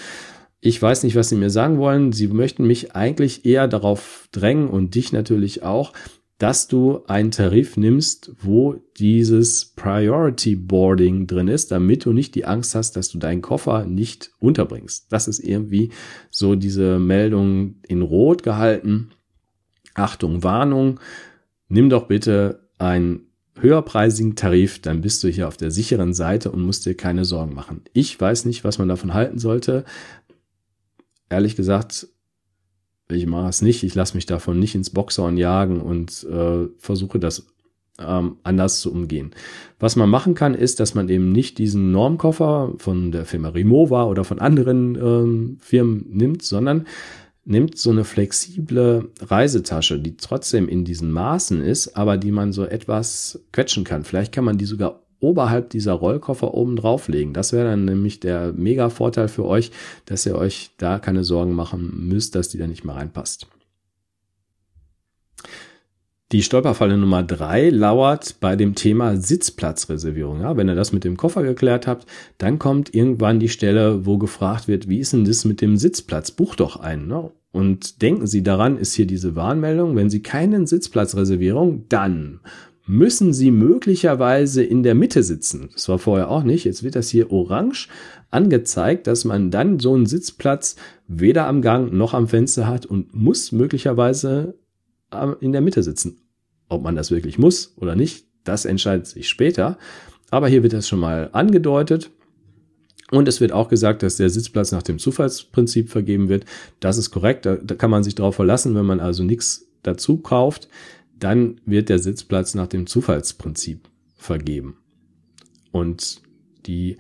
Ich 0.60 0.80
weiß 0.80 1.02
nicht, 1.02 1.16
was 1.16 1.30
Sie 1.30 1.36
mir 1.36 1.50
sagen 1.50 1.80
wollen. 1.80 2.12
Sie 2.12 2.28
möchten 2.28 2.68
mich 2.68 2.96
eigentlich 2.96 3.44
eher 3.44 3.68
darauf 3.68 4.30
drängen 4.32 4.70
und 4.70 4.94
dich 4.94 5.12
natürlich 5.12 5.64
auch, 5.64 5.94
dass 6.42 6.68
du 6.68 7.04
einen 7.06 7.30
Tarif 7.30 7.78
nimmst, 7.78 8.32
wo 8.42 8.82
dieses 8.98 9.64
Priority 9.76 10.56
Boarding 10.56 11.28
drin 11.28 11.48
ist, 11.48 11.70
damit 11.70 12.04
du 12.06 12.14
nicht 12.14 12.34
die 12.34 12.46
Angst 12.46 12.74
hast, 12.74 12.96
dass 12.96 13.10
du 13.10 13.20
deinen 13.20 13.44
Koffer 13.44 13.86
nicht 13.86 14.32
unterbringst. 14.40 15.06
Das 15.12 15.28
ist 15.28 15.38
irgendwie 15.38 15.92
so 16.32 16.56
diese 16.56 16.98
Meldung 16.98 17.76
in 17.88 18.02
Rot 18.02 18.42
gehalten. 18.42 19.12
Achtung, 19.94 20.42
Warnung. 20.42 21.00
Nimm 21.68 21.92
doch 21.92 22.08
bitte 22.08 22.68
einen 22.80 23.28
höherpreisigen 23.60 24.36
Tarif, 24.36 24.82
dann 24.82 25.02
bist 25.02 25.24
du 25.24 25.28
hier 25.28 25.48
auf 25.48 25.58
der 25.58 25.70
sicheren 25.70 26.16
Seite 26.16 26.50
und 26.50 26.64
musst 26.64 26.88
dir 26.88 26.96
keine 26.96 27.24
Sorgen 27.24 27.54
machen. 27.54 27.84
Ich 27.94 28.20
weiß 28.20 28.46
nicht, 28.46 28.64
was 28.64 28.80
man 28.80 28.88
davon 28.88 29.14
halten 29.14 29.38
sollte. 29.38 29.86
Ehrlich 31.30 31.56
gesagt, 31.56 32.08
ich 33.12 33.26
mache 33.26 33.50
es 33.50 33.62
nicht, 33.62 33.84
ich 33.84 33.96
lasse 33.96 34.16
mich 34.16 34.26
davon 34.26 34.60
nicht 34.60 34.76
ins 34.76 34.90
Boxhorn 34.90 35.38
jagen 35.38 35.82
und 35.82 36.26
äh, 36.30 36.68
versuche 36.78 37.20
das 37.20 37.48
ähm, 38.00 38.38
anders 38.44 38.80
zu 38.80 38.92
umgehen. 38.92 39.32
Was 39.80 39.96
man 39.96 40.10
machen 40.10 40.36
kann, 40.36 40.54
ist, 40.54 40.80
dass 40.80 40.96
man 40.96 41.10
eben 41.10 41.32
nicht 41.32 41.58
diesen 41.58 41.92
Normkoffer 41.92 42.74
von 42.78 43.12
der 43.12 43.26
Firma 43.26 43.50
Remova 43.50 44.06
oder 44.06 44.24
von 44.24 44.40
anderen 44.40 44.96
ähm, 44.96 45.58
Firmen 45.60 46.06
nimmt, 46.10 46.44
sondern 46.44 46.86
nimmt 47.44 47.78
so 47.78 47.90
eine 47.90 48.04
flexible 48.04 49.10
Reisetasche, 49.20 50.00
die 50.00 50.16
trotzdem 50.16 50.70
in 50.70 50.86
diesen 50.86 51.12
Maßen 51.12 51.62
ist, 51.62 51.98
aber 51.98 52.18
die 52.18 52.32
man 52.32 52.54
so 52.54 52.66
etwas 52.66 53.44
quetschen 53.52 53.84
kann. 53.84 54.04
Vielleicht 54.04 54.32
kann 54.32 54.46
man 54.46 54.58
die 54.58 54.66
sogar 54.66 55.01
oberhalb 55.22 55.70
dieser 55.70 55.94
Rollkoffer 55.94 56.54
oben 56.54 56.76
drauflegen. 56.76 57.34
Das 57.34 57.54
wäre 57.54 57.70
dann 57.70 57.86
nämlich 57.86 58.20
der 58.20 58.54
mega 58.54 58.90
Vorteil 58.90 59.28
für 59.28 59.46
euch, 59.46 59.72
dass 60.06 60.26
ihr 60.26 60.36
euch 60.36 60.72
da 60.78 61.00
keine 61.00 61.24
Sorgen 61.24 61.54
machen 61.54 62.08
müsst, 62.10 62.36
dass 62.36 62.50
die 62.50 62.58
da 62.58 62.68
nicht 62.68 62.84
mehr 62.84 62.96
reinpasst. 62.96 63.48
Die 66.32 66.44
Stolperfalle 66.44 66.98
Nummer 66.98 67.24
drei 67.24 67.70
lauert 67.70 68.38
bei 68.40 68.56
dem 68.56 68.74
Thema 68.74 69.18
Sitzplatzreservierung. 69.18 70.40
Ja, 70.40 70.56
wenn 70.56 70.70
ihr 70.70 70.76
das 70.76 70.94
mit 70.94 71.04
dem 71.04 71.18
Koffer 71.18 71.44
geklärt 71.44 71.88
habt, 71.88 72.08
dann 72.38 72.58
kommt 72.58 72.96
irgendwann 72.96 73.42
die 73.42 73.50
Stelle, 73.50 74.06
wo 74.06 74.18
gefragt 74.18 74.70
wird, 74.70 74.88
wie 74.88 75.00
ist 75.00 75.12
denn 75.12 75.26
das 75.26 75.44
mit 75.44 75.60
dem 75.60 75.76
Sitzplatz? 75.76 76.32
Buch 76.32 76.56
doch 76.56 76.78
einen. 76.78 77.08
Ne? 77.08 77.32
Und 77.52 78.02
denken 78.02 78.28
Sie 78.28 78.44
daran, 78.44 78.78
ist 78.78 78.94
hier 78.94 79.06
diese 79.06 79.36
Warnmeldung, 79.36 79.98
wenn 79.98 80.10
Sie 80.10 80.24
keinen 80.24 80.68
Sitzplatzreservierung, 80.68 81.90
dann 81.90 82.40
müssen 82.92 83.32
sie 83.32 83.52
möglicherweise 83.52 84.62
in 84.62 84.84
der 84.84 84.96
Mitte 84.96 85.24
sitzen. 85.24 85.70
Das 85.72 85.88
war 85.88 85.98
vorher 85.98 86.30
auch 86.30 86.44
nicht. 86.44 86.66
Jetzt 86.66 86.84
wird 86.84 86.96
das 86.96 87.08
hier 87.08 87.32
orange 87.32 87.88
angezeigt, 88.32 89.08
dass 89.08 89.24
man 89.24 89.50
dann 89.50 89.80
so 89.80 89.96
einen 89.96 90.06
Sitzplatz 90.06 90.76
weder 91.08 91.48
am 91.48 91.62
Gang 91.62 91.94
noch 91.94 92.14
am 92.14 92.28
Fenster 92.28 92.68
hat 92.68 92.86
und 92.86 93.16
muss 93.16 93.54
möglicherweise 93.54 94.56
in 95.40 95.54
der 95.54 95.62
Mitte 95.62 95.84
sitzen. 95.84 96.18
Ob 96.68 96.84
man 96.84 96.98
das 96.98 97.12
wirklich 97.12 97.40
muss 97.40 97.74
oder 97.78 97.96
nicht, 97.96 98.26
das 98.44 98.66
entscheidet 98.66 99.08
sich 99.08 99.30
später. 99.30 99.78
Aber 100.30 100.50
hier 100.50 100.62
wird 100.62 100.74
das 100.74 100.90
schon 100.90 101.00
mal 101.00 101.30
angedeutet. 101.32 102.12
Und 103.10 103.30
es 103.30 103.40
wird 103.40 103.54
auch 103.54 103.70
gesagt, 103.70 104.04
dass 104.04 104.18
der 104.18 104.30
Sitzplatz 104.30 104.74
nach 104.74 104.84
dem 104.84 105.00
Zufallsprinzip 105.00 105.90
vergeben 105.90 106.28
wird. 106.28 106.44
Das 106.82 106.98
ist 106.98 107.10
korrekt. 107.12 107.46
Da, 107.46 107.56
da 107.56 107.76
kann 107.76 107.90
man 107.90 108.04
sich 108.04 108.16
drauf 108.16 108.36
verlassen, 108.36 108.76
wenn 108.76 108.86
man 108.86 109.00
also 109.00 109.24
nichts 109.24 109.70
dazu 109.82 110.18
kauft 110.18 110.68
dann 111.22 111.62
wird 111.66 111.90
der 111.90 112.00
Sitzplatz 112.00 112.56
nach 112.56 112.68
dem 112.68 112.88
Zufallsprinzip 112.88 113.88
vergeben. 114.18 114.78
Und 115.72 116.22
die 116.66 116.98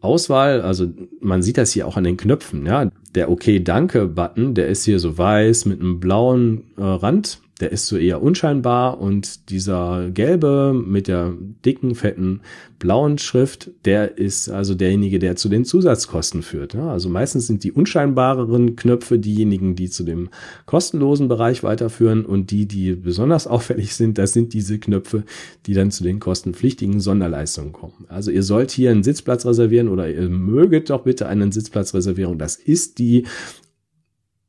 Auswahl, 0.00 0.60
also 0.60 0.92
man 1.20 1.42
sieht 1.42 1.58
das 1.58 1.72
hier 1.72 1.86
auch 1.86 1.96
an 1.96 2.04
den 2.04 2.16
Knöpfen, 2.16 2.66
ja. 2.66 2.90
Der 3.14 3.30
Okay 3.30 3.62
Danke 3.62 4.06
Button, 4.06 4.54
der 4.54 4.68
ist 4.68 4.84
hier 4.84 4.98
so 4.98 5.16
weiß 5.16 5.66
mit 5.66 5.80
einem 5.80 6.00
blauen 6.00 6.64
äh, 6.76 6.82
Rand 6.82 7.40
der 7.60 7.70
ist 7.70 7.86
so 7.86 7.96
eher 7.96 8.20
unscheinbar 8.20 9.00
und 9.00 9.48
dieser 9.50 10.10
gelbe 10.10 10.74
mit 10.74 11.06
der 11.06 11.34
dicken, 11.64 11.94
fetten, 11.94 12.40
blauen 12.80 13.18
Schrift, 13.18 13.70
der 13.84 14.18
ist 14.18 14.48
also 14.50 14.74
derjenige, 14.74 15.20
der 15.20 15.36
zu 15.36 15.48
den 15.48 15.64
Zusatzkosten 15.64 16.42
führt. 16.42 16.74
Also 16.74 17.08
meistens 17.08 17.46
sind 17.46 17.62
die 17.62 17.70
unscheinbareren 17.70 18.74
Knöpfe 18.74 19.20
diejenigen, 19.20 19.76
die 19.76 19.88
zu 19.88 20.02
dem 20.02 20.30
kostenlosen 20.66 21.28
Bereich 21.28 21.62
weiterführen 21.62 22.26
und 22.26 22.50
die, 22.50 22.66
die 22.66 22.92
besonders 22.96 23.46
auffällig 23.54 23.94
sind, 23.94 24.18
das 24.18 24.32
sind 24.32 24.52
diese 24.52 24.80
Knöpfe, 24.80 25.22
die 25.66 25.74
dann 25.74 25.92
zu 25.92 26.02
den 26.02 26.18
kostenpflichtigen 26.18 26.98
Sonderleistungen 26.98 27.72
kommen. 27.72 28.06
Also 28.08 28.32
ihr 28.32 28.42
sollt 28.42 28.72
hier 28.72 28.90
einen 28.90 29.04
Sitzplatz 29.04 29.46
reservieren 29.46 29.88
oder 29.88 30.10
ihr 30.10 30.28
möget 30.28 30.90
doch 30.90 31.04
bitte 31.04 31.28
einen 31.28 31.52
Sitzplatz 31.52 31.94
reservieren. 31.94 32.38
Das 32.38 32.56
ist 32.56 32.98
die 32.98 33.26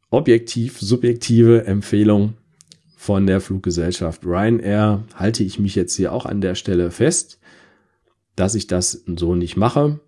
objektiv 0.09 0.79
subjektive 0.79 1.65
Empfehlung 1.65 2.33
von 3.05 3.27
der 3.27 3.39
Fluggesellschaft 3.39 4.25
Ryanair 4.25 5.03
halte 5.13 5.43
ich 5.43 5.59
mich 5.59 5.75
jetzt 5.75 5.95
hier 5.95 6.11
auch 6.11 6.25
an 6.25 6.41
der 6.41 6.55
Stelle 6.55 6.89
fest, 6.89 7.39
dass 8.35 8.55
ich 8.55 8.65
das 8.65 9.03
so 9.05 9.35
nicht 9.35 9.57
mache. 9.57 9.99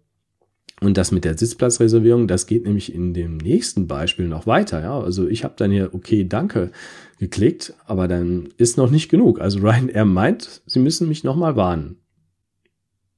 Und 0.82 0.98
das 0.98 1.12
mit 1.12 1.24
der 1.24 1.38
Sitzplatzreservierung, 1.38 2.27
das 2.27 2.48
geht 2.48 2.66
nämlich 2.66 2.94
in 2.94 3.13
dem 3.13 3.38
nächsten 3.38 3.88
Beispiel 3.88 4.27
noch 4.27 4.48
weiter. 4.48 4.82
Ja, 4.82 5.00
also 5.00 5.27
ich 5.27 5.44
habe 5.44 5.54
dann 5.58 5.72
hier 5.72 5.94
okay, 5.94 6.27
danke 6.27 6.72
geklickt, 7.20 7.74
aber 7.86 8.08
dann 8.08 8.50
ist 8.58 8.77
noch 8.77 8.89
nicht 8.89 9.10
genug. 9.10 9.42
Also 9.42 9.60
Ryanair 9.60 10.06
meint, 10.06 10.62
sie 10.66 10.80
müssen 10.80 11.08
mich 11.08 11.24
nochmal 11.24 11.56
warnen. 11.56 11.98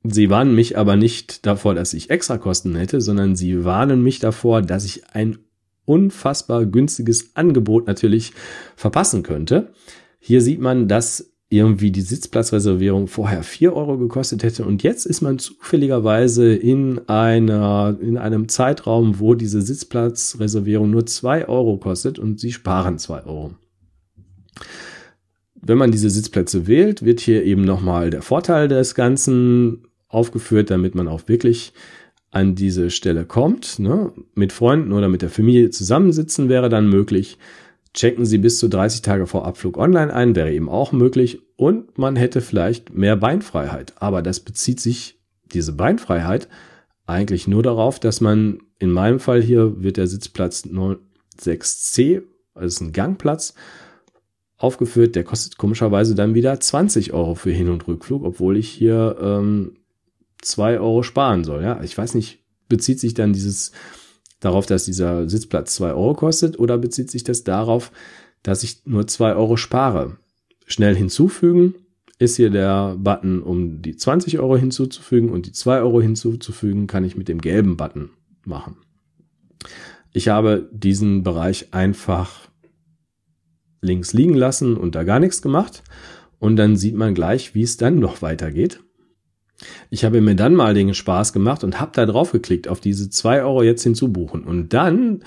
Sie 0.04 0.30
warnen 0.30 0.56
mich 0.56 0.78
aber 0.78 0.98
nicht 0.98 1.46
davor, 1.46 1.74
dass 1.74 1.94
ich 1.94 2.10
extra 2.10 2.38
Kosten 2.38 2.76
hätte, 2.76 3.00
sondern 3.00 3.38
sie 3.38 3.64
warnen 3.64 4.04
mich 4.04 4.20
davor, 4.20 4.62
dass 4.62 4.84
ich 4.84 5.10
ein 5.14 5.38
unfassbar 5.90 6.68
günstiges 6.68 7.36
Angebot 7.36 7.88
natürlich 7.88 8.34
verpassen 8.76 9.24
könnte. 9.24 9.74
Hier 10.20 10.42
sieht 10.42 10.62
man, 10.62 10.88
dass 10.88 11.32
irgendwie 11.50 11.90
die 11.90 12.02
Sitzplatzreservierung 12.02 13.08
vorher 13.08 13.42
vier 13.42 13.74
Euro 13.74 13.98
gekostet 13.98 14.44
hätte 14.44 14.66
und 14.66 14.84
jetzt 14.84 15.08
ist 15.08 15.22
man 15.22 15.40
zufälligerweise 15.40 16.54
in 16.54 17.02
einer, 17.08 17.98
in 18.00 18.20
einem 18.20 18.48
Zeitraum, 18.50 19.20
wo 19.20 19.34
diese 19.34 19.64
Sitzplatzreservierung 19.64 20.92
nur 20.92 21.08
zwei 21.08 21.48
Euro 21.48 21.78
kostet 21.78 22.20
und 22.20 22.40
sie 22.40 22.52
sparen 22.52 23.00
zwei 23.00 23.24
Euro. 23.24 23.56
Wenn 25.56 25.80
man 25.80 25.92
diese 25.92 26.12
Sitzplätze 26.12 26.68
wählt, 26.68 27.04
wird 27.04 27.20
hier 27.20 27.44
eben 27.44 27.64
nochmal 27.64 28.12
der 28.12 28.22
Vorteil 28.22 28.68
des 28.68 28.94
Ganzen 28.94 29.88
aufgeführt, 30.08 30.70
damit 30.70 30.94
man 30.94 31.08
auch 31.08 31.28
wirklich 31.28 31.74
an 32.32 32.56
diese 32.56 32.90
Stelle 32.92 33.26
kommt. 33.26 33.80
Ne? 33.80 34.12
Mit 34.36 34.54
Freunden 34.54 34.92
oder 34.92 35.10
mit 35.10 35.22
der 35.22 35.30
Familie 35.30 35.70
zusammensitzen 35.70 36.50
wäre 36.50 36.70
dann 36.70 36.90
möglich. 36.90 37.38
Checken 37.94 38.26
Sie 38.26 38.38
bis 38.38 38.60
zu 38.60 38.68
30 38.68 39.02
Tage 39.02 39.26
vor 39.26 39.46
Abflug 39.46 39.78
online 39.78 40.14
ein, 40.14 40.36
wäre 40.36 40.52
eben 40.54 40.70
auch 40.70 40.92
möglich. 40.92 41.42
Und 41.56 41.98
man 41.98 42.16
hätte 42.16 42.42
vielleicht 42.42 42.94
mehr 42.94 43.16
Beinfreiheit. 43.16 43.94
Aber 43.98 44.22
das 44.22 44.40
bezieht 44.40 44.80
sich, 44.80 45.20
diese 45.52 45.74
Beinfreiheit, 45.74 46.48
eigentlich 47.08 47.48
nur 47.48 47.64
darauf, 47.64 48.00
dass 48.00 48.22
man, 48.22 48.60
in 48.78 48.92
meinem 48.92 49.20
Fall 49.20 49.42
hier 49.42 49.82
wird 49.82 49.98
der 49.98 50.06
Sitzplatz 50.06 50.66
6C, 51.42 52.22
also 52.54 52.86
ein 52.86 52.94
Gangplatz, 52.94 53.56
aufgeführt. 54.58 55.16
Der 55.16 55.24
kostet 55.24 55.58
komischerweise 55.58 56.14
dann 56.14 56.36
wieder 56.36 56.60
20 56.60 57.14
Euro 57.14 57.34
für 57.34 57.52
Hin- 57.52 57.70
und 57.70 57.88
Rückflug, 57.88 58.24
obwohl 58.24 58.58
ich 58.58 58.70
hier 58.70 59.18
ähm, 59.20 59.79
zwei 60.42 60.80
Euro 60.80 61.04
sparen 61.04 61.44
soll. 61.44 61.64
Ja, 61.64 61.82
ich 61.84 61.98
weiß 61.98 62.16
nicht, 62.16 62.44
bezieht 62.68 63.00
sich 63.00 63.14
dann 63.14 63.34
dieses 63.34 63.72
darauf, 64.40 64.66
dass 64.66 64.86
dieser 64.86 65.30
Sitzplatz 65.30 65.76
zwei 65.76 65.92
Euro 65.92 66.14
kostet 66.14 66.60
oder 66.60 66.78
bezieht 66.78 67.12
sich 67.12 67.24
das 67.24 67.44
darauf, 67.44 67.92
dass 68.44 68.64
ich 68.64 68.86
nur 68.86 69.08
zwei 69.08 69.36
Euro 69.36 69.58
spare? 69.58 70.18
Schnell 70.66 70.96
hinzufügen 70.96 71.76
ist 72.20 72.36
hier 72.36 72.50
der 72.50 72.96
Button, 72.98 73.42
um 73.42 73.82
die 73.82 73.96
20 73.96 74.40
Euro 74.40 74.58
hinzuzufügen 74.58 75.30
und 75.30 75.46
die 75.46 75.52
zwei 75.54 75.80
Euro 75.80 76.02
hinzuzufügen, 76.02 76.86
kann 76.86 77.06
ich 77.06 77.16
mit 77.16 77.30
dem 77.30 77.40
gelben 77.40 77.78
Button 77.78 78.10
machen. 78.46 78.78
Ich 80.12 80.28
habe 80.28 80.70
diesen 80.74 81.24
Bereich 81.24 81.74
einfach 81.74 82.50
links 83.82 84.14
liegen 84.14 84.34
lassen 84.34 84.76
und 84.76 84.96
da 84.96 85.04
gar 85.04 85.20
nichts 85.20 85.42
gemacht. 85.42 85.84
Und 86.40 86.56
dann 86.56 86.76
sieht 86.78 86.96
man 86.96 87.14
gleich, 87.14 87.56
wie 87.56 87.64
es 87.64 87.78
dann 87.78 88.00
noch 88.00 88.22
weitergeht. 88.22 88.82
Ich 89.90 90.06
habe 90.06 90.22
mir 90.22 90.36
dann 90.36 90.56
mal 90.56 90.74
den 90.74 90.94
Spaß 90.94 91.34
gemacht 91.34 91.64
und 91.64 91.80
habe 91.80 91.92
da 91.94 92.06
drauf 92.06 92.32
geklickt, 92.32 92.68
auf 92.68 92.80
diese 92.80 93.10
zwei 93.10 93.42
Euro 93.42 93.64
jetzt 93.64 93.84
hinzubuchen. 93.84 94.44
Und 94.44 94.74
dann 94.74 95.24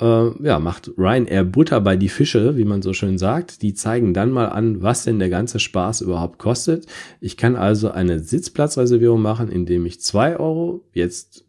äh, 0.00 0.44
ja, 0.44 0.58
macht 0.58 0.90
Ryanair 0.98 1.44
Butter 1.44 1.80
bei 1.80 1.96
die 1.96 2.08
Fische, 2.08 2.56
wie 2.56 2.64
man 2.64 2.82
so 2.82 2.92
schön 2.92 3.18
sagt. 3.18 3.62
Die 3.62 3.74
zeigen 3.74 4.14
dann 4.14 4.30
mal 4.30 4.46
an, 4.46 4.82
was 4.82 5.04
denn 5.04 5.18
der 5.18 5.30
ganze 5.30 5.60
Spaß 5.60 6.00
überhaupt 6.00 6.38
kostet. 6.38 6.86
Ich 7.20 7.36
kann 7.36 7.56
also 7.56 7.90
eine 7.90 8.18
Sitzplatzreservierung 8.18 9.22
machen, 9.22 9.50
indem 9.50 9.86
ich 9.86 10.00
zwei 10.00 10.36
Euro 10.36 10.84
jetzt 10.92 11.43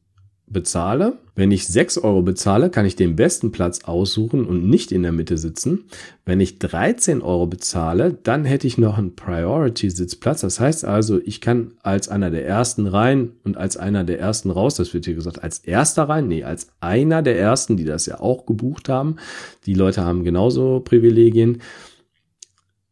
bezahle. 0.48 1.18
Wenn 1.34 1.52
ich 1.52 1.68
6 1.68 1.98
Euro 1.98 2.22
bezahle, 2.22 2.70
kann 2.70 2.86
ich 2.86 2.96
den 2.96 3.16
besten 3.16 3.52
Platz 3.52 3.84
aussuchen 3.84 4.46
und 4.46 4.70
nicht 4.70 4.92
in 4.92 5.04
der 5.04 5.12
Mitte 5.12 5.38
sitzen. 5.38 5.86
Wenn 6.24 6.40
ich 6.40 6.60
13 6.60 7.22
Euro 7.22 7.48
bezahle, 7.48 8.18
dann 8.24 8.46
hätte 8.46 8.68
ich 8.68 8.78
noch 8.78 8.98
einen 8.98 9.16
Priority-Sitzplatz. 9.16 10.42
Das 10.42 10.60
heißt 10.60 10.86
also, 10.86 11.20
ich 11.20 11.42
kann 11.42 11.72
als 11.82 12.10
einer 12.10 12.30
der 12.30 12.46
ersten 12.46 12.88
rein 12.88 13.32
und 13.44 13.58
als 13.58 13.76
einer 13.76 14.04
der 14.04 14.20
ersten 14.20 14.50
raus, 14.50 14.76
das 14.76 14.94
wird 14.94 15.06
hier 15.06 15.16
gesagt, 15.16 15.44
als 15.44 15.60
erster 15.60 16.04
rein, 16.04 16.28
nee, 16.28 16.44
als 16.44 16.70
einer 16.80 17.22
der 17.22 17.38
ersten, 17.38 17.76
die 17.76 17.86
das 17.86 18.06
ja 18.06 18.20
auch 18.20 18.46
gebucht 18.46 18.88
haben. 18.88 19.18
Die 19.66 19.74
Leute 19.74 20.06
haben 20.06 20.24
genauso 20.24 20.80
Privilegien. 20.80 21.62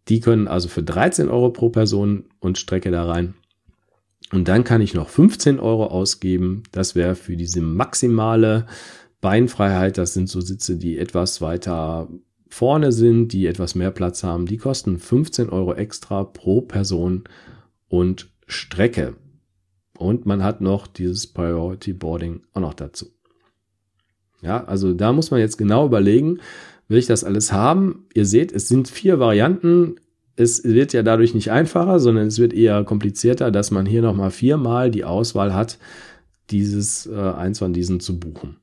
Die 0.10 0.20
können 0.20 0.48
also 0.48 0.68
für 0.68 0.84
13 0.84 1.30
Euro 1.30 1.50
pro 1.52 1.70
Person 1.70 2.26
und 2.40 2.58
Strecke 2.58 2.92
da 2.92 3.06
rein. 3.06 3.36
Und 4.32 4.48
dann 4.48 4.64
kann 4.64 4.82
ich 4.82 4.94
noch 4.94 5.10
15 5.10 5.60
Euro 5.60 5.88
ausgeben. 5.88 6.64
Das 6.72 6.96
wäre 6.96 7.16
für 7.16 7.38
diese 7.38 7.62
maximale 7.62 8.66
Beinfreiheit. 9.22 9.98
Das 9.98 10.14
sind 10.14 10.28
so 10.30 10.42
Sitze, 10.42 10.78
die 10.78 10.98
etwas 10.98 11.42
weiter 11.42 12.10
vorne 12.50 12.92
sind, 12.92 13.30
die 13.30 13.48
etwas 13.48 13.76
mehr 13.76 13.92
Platz 13.92 14.24
haben. 14.24 14.46
Die 14.46 14.58
kosten 14.58 15.00
15 15.00 15.50
Euro 15.50 15.74
extra 15.74 16.24
pro 16.24 16.62
Person 16.62 17.24
und 17.88 18.30
Strecke. 18.48 19.16
Und 19.98 20.26
man 20.26 20.44
hat 20.44 20.62
noch 20.62 20.88
dieses 20.88 21.28
Priority 21.28 21.94
Boarding 21.94 22.42
auch 22.54 22.62
noch 22.62 22.74
dazu. 22.74 23.08
Ja, 24.42 24.64
also 24.66 24.94
da 24.94 25.14
muss 25.14 25.32
man 25.32 25.40
jetzt 25.40 25.58
genau 25.58 25.86
überlegen, 25.86 26.40
will 26.88 26.98
ich 26.98 27.06
das 27.08 27.24
alles 27.24 27.54
haben? 27.54 28.08
Ihr 28.14 28.26
seht, 28.26 28.52
es 28.52 28.68
sind 28.68 28.88
vier 28.88 29.20
Varianten 29.20 29.96
es 30.36 30.64
wird 30.64 30.94
ja 30.94 31.04
dadurch 31.04 31.34
nicht 31.34 31.52
einfacher, 31.52 32.00
sondern 32.00 32.28
es 32.28 32.40
wird 32.40 32.54
eher 32.54 32.84
komplizierter, 32.84 33.52
dass 33.52 33.72
man 33.72 33.86
hier 33.86 34.02
nochmal 34.02 34.32
viermal 34.32 34.90
die 34.90 35.04
Auswahl 35.04 35.54
hat, 35.54 35.78
dieses 36.50 37.06
äh, 37.06 37.16
eins 37.16 37.60
von 37.60 37.74
diesen 37.74 38.00
zu 38.00 38.20
buchen. 38.20 38.58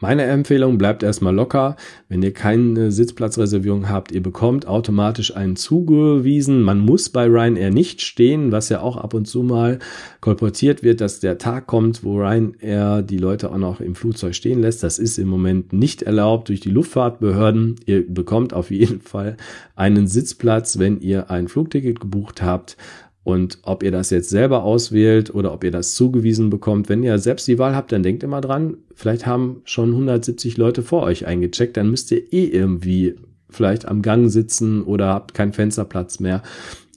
Meine 0.00 0.24
Empfehlung 0.24 0.76
bleibt 0.76 1.02
erstmal 1.02 1.34
locker. 1.34 1.76
Wenn 2.08 2.22
ihr 2.22 2.32
keine 2.32 2.90
Sitzplatzreservierung 2.90 3.88
habt, 3.88 4.12
ihr 4.12 4.22
bekommt 4.22 4.66
automatisch 4.66 5.34
einen 5.36 5.56
zugewiesen. 5.56 6.62
Man 6.62 6.80
muss 6.80 7.08
bei 7.08 7.26
Ryanair 7.26 7.70
nicht 7.70 8.02
stehen, 8.02 8.52
was 8.52 8.68
ja 8.68 8.80
auch 8.80 8.96
ab 8.96 9.14
und 9.14 9.26
zu 9.26 9.42
mal 9.42 9.78
kolportiert 10.20 10.82
wird, 10.82 11.00
dass 11.00 11.20
der 11.20 11.38
Tag 11.38 11.66
kommt, 11.66 12.04
wo 12.04 12.18
Ryanair 12.18 13.02
die 13.02 13.18
Leute 13.18 13.50
auch 13.50 13.58
noch 13.58 13.80
im 13.80 13.94
Flugzeug 13.94 14.34
stehen 14.34 14.60
lässt. 14.60 14.82
Das 14.82 14.98
ist 14.98 15.18
im 15.18 15.28
Moment 15.28 15.72
nicht 15.72 16.02
erlaubt 16.02 16.48
durch 16.48 16.60
die 16.60 16.70
Luftfahrtbehörden. 16.70 17.76
Ihr 17.86 18.04
bekommt 18.06 18.52
auf 18.52 18.70
jeden 18.70 19.00
Fall 19.00 19.36
einen 19.76 20.06
Sitzplatz, 20.06 20.78
wenn 20.78 21.00
ihr 21.00 21.30
ein 21.30 21.48
Flugticket 21.48 22.00
gebucht 22.00 22.42
habt. 22.42 22.76
Und 23.24 23.58
ob 23.62 23.82
ihr 23.82 23.90
das 23.90 24.10
jetzt 24.10 24.28
selber 24.28 24.62
auswählt 24.62 25.34
oder 25.34 25.52
ob 25.54 25.64
ihr 25.64 25.70
das 25.70 25.94
zugewiesen 25.94 26.50
bekommt, 26.50 26.90
wenn 26.90 27.02
ihr 27.02 27.18
selbst 27.18 27.48
die 27.48 27.58
Wahl 27.58 27.74
habt, 27.74 27.90
dann 27.90 28.02
denkt 28.02 28.22
immer 28.22 28.42
dran, 28.42 28.76
vielleicht 28.94 29.26
haben 29.26 29.62
schon 29.64 29.90
170 29.90 30.58
Leute 30.58 30.82
vor 30.82 31.02
euch 31.02 31.26
eingecheckt, 31.26 31.78
dann 31.78 31.90
müsst 31.90 32.12
ihr 32.12 32.32
eh 32.32 32.44
irgendwie 32.44 33.16
vielleicht 33.48 33.86
am 33.86 34.02
Gang 34.02 34.30
sitzen 34.30 34.82
oder 34.82 35.06
habt 35.06 35.32
keinen 35.32 35.54
Fensterplatz 35.54 36.20
mehr. 36.20 36.42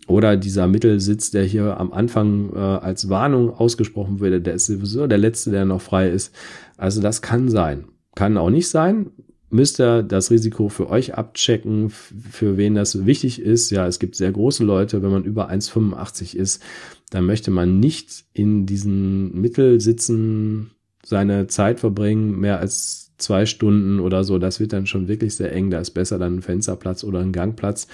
Oder 0.07 0.38
dieser 0.38 0.67
Mittelsitz, 0.67 1.31
der 1.31 1.43
hier 1.43 1.79
am 1.79 1.91
Anfang 1.91 2.51
äh, 2.53 2.60
als 2.60 3.10
Warnung 3.10 3.53
ausgesprochen 3.53 4.19
wurde, 4.19 4.41
der 4.41 4.53
ist 4.53 4.67
sowieso 4.67 5.07
der 5.07 5.17
letzte, 5.17 5.51
der 5.51 5.65
noch 5.65 5.81
frei 5.81 6.10
ist. 6.10 6.34
Also 6.77 7.01
das 7.01 7.22
kann 7.22 7.50
sein. 7.50 7.86
Kann 8.15 8.38
auch 8.38 8.50
nicht 8.50 8.69
sein 8.69 9.12
müsst 9.50 9.80
ihr 9.80 10.04
das 10.04 10.32
Risiko 10.32 10.70
für 10.70 10.89
euch 10.89 11.16
abchecken, 11.16 11.89
für 11.89 12.58
wen 12.58 12.75
das 12.75 13.06
wichtig 13.06 13.42
ist. 13.42 13.70
Ja, 13.70 13.88
es 13.88 14.00
gibt 14.00 14.16
sehr 14.16 14.32
große 14.32 14.63
Leute, 14.63 15.01
wenn 15.01 15.12
man 15.12 15.24
über 15.24 15.50
1,85 15.50 16.36
ist, 16.36 16.62
dann 17.10 17.25
möchte 17.25 17.51
man 17.51 17.80
nicht 17.80 18.25
in 18.34 18.66
diesen 18.66 19.39
Mittelsitzen 19.39 20.72
seine 21.04 21.48
Zeit 21.48 21.80
verbringen, 21.80 22.38
mehr 22.39 22.60
als 22.60 23.13
zwei 23.18 23.46
Stunden 23.46 24.00
oder 24.00 24.24
so. 24.24 24.38
Das 24.38 24.60
wird 24.60 24.74
dann 24.74 24.86
schon 24.86 25.08
wirklich 25.08 25.36
sehr 25.36 25.54
eng. 25.54 25.70
Da 25.70 25.80
ist 25.80 25.92
besser 25.92 26.20
dann 26.20 26.38
ein 26.38 26.42
Fensterplatz 26.42 27.04
oder 27.04 27.20
ein 27.20 27.32
Gangplatz. 27.32 27.88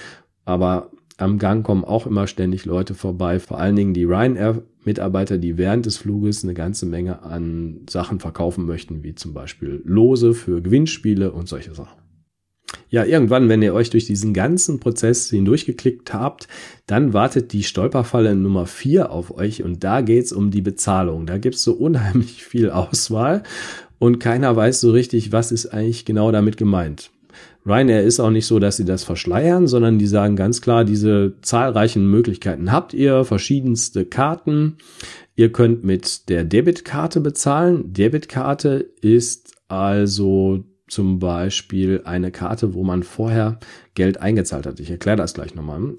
Aber 0.46 0.92
am 1.18 1.38
Gang 1.38 1.66
kommen 1.66 1.84
auch 1.84 2.08
immer 2.08 2.28
ständig 2.28 2.66
Leute 2.66 2.96
vorbei, 2.96 3.40
vor 3.40 3.60
allen 3.60 3.76
Dingen 3.76 3.94
die 3.94 4.06
Ryanair-Mitarbeiter, 4.06 5.38
die 5.38 5.58
während 5.58 5.86
des 5.86 5.98
Fluges 5.98 6.44
eine 6.44 6.54
ganze 6.54 6.86
Menge 6.86 7.24
an 7.24 7.82
Sachen 7.90 8.20
verkaufen 8.20 8.66
möchten, 8.66 9.04
wie 9.04 9.16
zum 9.16 9.34
Beispiel 9.34 9.82
Lose 9.86 10.34
für 10.34 10.62
Gewinnspiele 10.62 11.32
und 11.32 11.48
solche 11.48 11.74
Sachen. 11.74 12.04
Ja, 12.90 13.06
irgendwann, 13.06 13.50
wenn 13.50 13.62
ihr 13.62 13.74
euch 13.74 13.90
durch 13.90 14.06
diesen 14.06 14.34
ganzen 14.34 14.80
Prozess 14.80 15.30
hindurchgeklickt 15.30 16.14
habt, 16.14 16.48
dann 16.86 17.14
wartet 17.14 17.54
die 17.54 17.64
Stolperfalle 17.64 18.36
Nummer 18.36 18.66
vier 18.66 19.12
auf 19.12 19.36
euch 19.36 19.64
und 19.64 19.84
da 19.84 20.02
geht's 20.02 20.32
um 20.32 20.52
die 20.52 20.62
Bezahlung. 20.62 21.26
Da 21.26 21.38
gibt's 21.38 21.64
so 21.64 21.74
unheimlich 21.74 22.44
viel 22.44 22.70
Auswahl 22.70 23.44
und 24.00 24.20
keiner 24.20 24.56
weiß 24.56 24.82
so 24.82 24.92
richtig, 24.92 25.32
was 25.32 25.52
ist 25.52 25.68
eigentlich 25.68 26.06
genau 26.06 26.32
damit 26.32 26.58
gemeint. 26.58 27.13
Ryanair 27.66 28.04
ist 28.04 28.20
auch 28.20 28.30
nicht 28.30 28.46
so, 28.46 28.60
dass 28.60 28.78
sie 28.78 28.86
das 28.86 29.04
verschleiern, 29.04 29.68
sondern 29.68 30.00
die 30.00 30.08
sagen 30.08 30.36
ganz 30.36 30.62
klar, 30.62 30.86
diese 30.86 31.36
zahlreichen 31.42 32.10
Möglichkeiten 32.10 32.72
habt 32.72 32.94
ihr, 32.94 33.24
verschiedenste 33.26 34.06
Karten. 34.06 34.78
Ihr 35.36 35.52
könnt 35.52 35.84
mit 35.84 36.30
der 36.30 36.44
Debitkarte 36.44 37.22
bezahlen. 37.22 37.94
Debitkarte 37.94 38.86
ist 39.02 39.56
also 39.68 40.64
zum 40.88 41.18
Beispiel 41.20 42.02
eine 42.06 42.32
Karte, 42.32 42.74
wo 42.76 42.84
man 42.84 43.04
vorher 43.04 43.60
Geld 43.96 44.22
eingezahlt 44.22 44.68
hat. 44.68 44.80
Ich 44.80 44.92
erkläre 44.92 45.18
das 45.18 45.34
gleich 45.34 45.56
nochmal. 45.56 45.96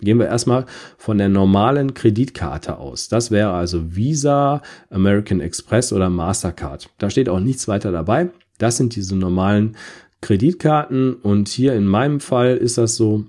Gehen 0.00 0.18
wir 0.18 0.26
erstmal 0.26 0.66
von 0.98 1.18
der 1.18 1.28
normalen 1.28 1.94
Kreditkarte 1.94 2.78
aus. 2.78 3.08
Das 3.08 3.30
wäre 3.30 3.52
also 3.52 3.94
Visa, 3.94 4.62
American 4.90 5.38
Express 5.38 5.92
oder 5.92 6.10
Mastercard. 6.10 6.88
Da 6.98 7.08
steht 7.08 7.28
auch 7.28 7.38
nichts 7.38 7.68
weiter 7.68 7.92
dabei. 7.92 8.30
Das 8.58 8.76
sind 8.78 8.96
diese 8.96 9.14
normalen 9.14 9.76
Kreditkarten 10.22 11.14
und 11.14 11.48
hier 11.48 11.74
in 11.74 11.86
meinem 11.86 12.20
Fall 12.20 12.56
ist 12.56 12.78
das 12.78 12.96
so, 12.96 13.24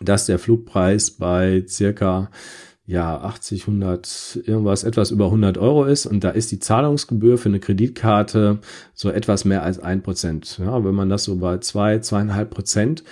dass 0.00 0.26
der 0.26 0.38
Flugpreis 0.38 1.12
bei 1.12 1.64
circa 1.66 2.28
ja 2.84 3.20
80, 3.20 3.62
100, 3.62 4.40
irgendwas, 4.44 4.82
etwas 4.82 5.12
über 5.12 5.26
100 5.26 5.56
Euro 5.58 5.84
ist 5.84 6.04
und 6.04 6.24
da 6.24 6.30
ist 6.30 6.50
die 6.50 6.58
Zahlungsgebühr 6.58 7.38
für 7.38 7.48
eine 7.48 7.60
Kreditkarte 7.60 8.58
so 8.92 9.10
etwas 9.10 9.44
mehr 9.44 9.62
als 9.62 9.78
ein 9.78 10.02
Prozent. 10.02 10.58
Ja, 10.58 10.84
wenn 10.84 10.94
man 10.94 11.08
das 11.08 11.24
so 11.24 11.36
bei 11.36 11.58
zwei, 11.58 12.00
zweieinhalb 12.00 12.50
Prozent 12.50 13.04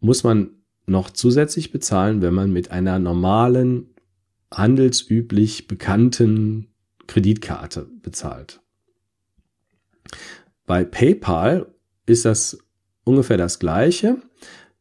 muss 0.00 0.24
man 0.24 0.50
noch 0.86 1.10
zusätzlich 1.10 1.72
bezahlen, 1.72 2.22
wenn 2.22 2.34
man 2.34 2.52
mit 2.52 2.70
einer 2.70 2.98
normalen, 2.98 3.94
handelsüblich 4.50 5.68
bekannten 5.68 6.68
Kreditkarte 7.06 7.86
bezahlt. 8.02 8.60
Bei 10.66 10.84
PayPal 10.84 11.73
ist 12.06 12.24
das 12.24 12.58
ungefähr 13.04 13.36
das 13.36 13.58
gleiche. 13.58 14.16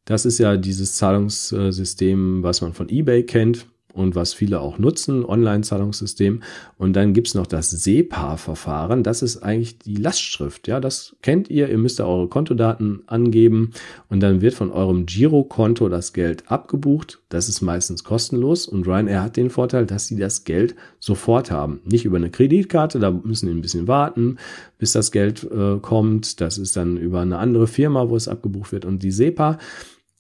Das 0.05 0.25
ist 0.25 0.37
ja 0.39 0.57
dieses 0.57 0.95
Zahlungssystem, 0.95 2.43
was 2.43 2.61
man 2.61 2.73
von 2.73 2.89
eBay 2.89 3.23
kennt 3.25 3.67
und 3.93 4.15
was 4.15 4.33
viele 4.33 4.59
auch 4.59 4.79
nutzen, 4.79 5.23
Online-Zahlungssystem. 5.23 6.41
Und 6.77 6.95
dann 6.95 7.13
gibt's 7.13 7.35
noch 7.35 7.45
das 7.45 7.69
SEPA-Verfahren. 7.69 9.03
Das 9.03 9.21
ist 9.21 9.37
eigentlich 9.43 9.77
die 9.77 9.95
Lastschrift. 9.95 10.67
Ja, 10.67 10.79
das 10.79 11.15
kennt 11.21 11.49
ihr. 11.49 11.69
Ihr 11.69 11.77
müsst 11.77 11.99
da 11.99 12.05
eure 12.05 12.27
Kontodaten 12.27 13.03
angeben 13.05 13.71
und 14.09 14.21
dann 14.21 14.41
wird 14.41 14.55
von 14.55 14.71
eurem 14.71 15.05
Girokonto 15.05 15.89
das 15.89 16.11
Geld 16.11 16.51
abgebucht. 16.51 17.21
Das 17.29 17.47
ist 17.49 17.61
meistens 17.61 18.03
kostenlos 18.03 18.67
und 18.67 18.87
Ryanair 18.87 19.21
hat 19.21 19.37
den 19.37 19.51
Vorteil, 19.51 19.85
dass 19.85 20.07
sie 20.07 20.17
das 20.17 20.43
Geld 20.43 20.75
sofort 20.99 21.51
haben. 21.51 21.79
Nicht 21.85 22.05
über 22.05 22.17
eine 22.17 22.31
Kreditkarte, 22.31 22.99
da 22.99 23.11
müssen 23.11 23.47
sie 23.47 23.53
ein 23.53 23.61
bisschen 23.61 23.87
warten, 23.87 24.37
bis 24.79 24.91
das 24.93 25.11
Geld 25.11 25.43
äh, 25.43 25.77
kommt. 25.79 26.41
Das 26.41 26.57
ist 26.57 26.75
dann 26.75 26.97
über 26.97 27.21
eine 27.21 27.37
andere 27.37 27.67
Firma, 27.67 28.09
wo 28.09 28.15
es 28.15 28.27
abgebucht 28.27 28.71
wird. 28.71 28.85
Und 28.85 29.03
die 29.03 29.11
SEPA, 29.11 29.59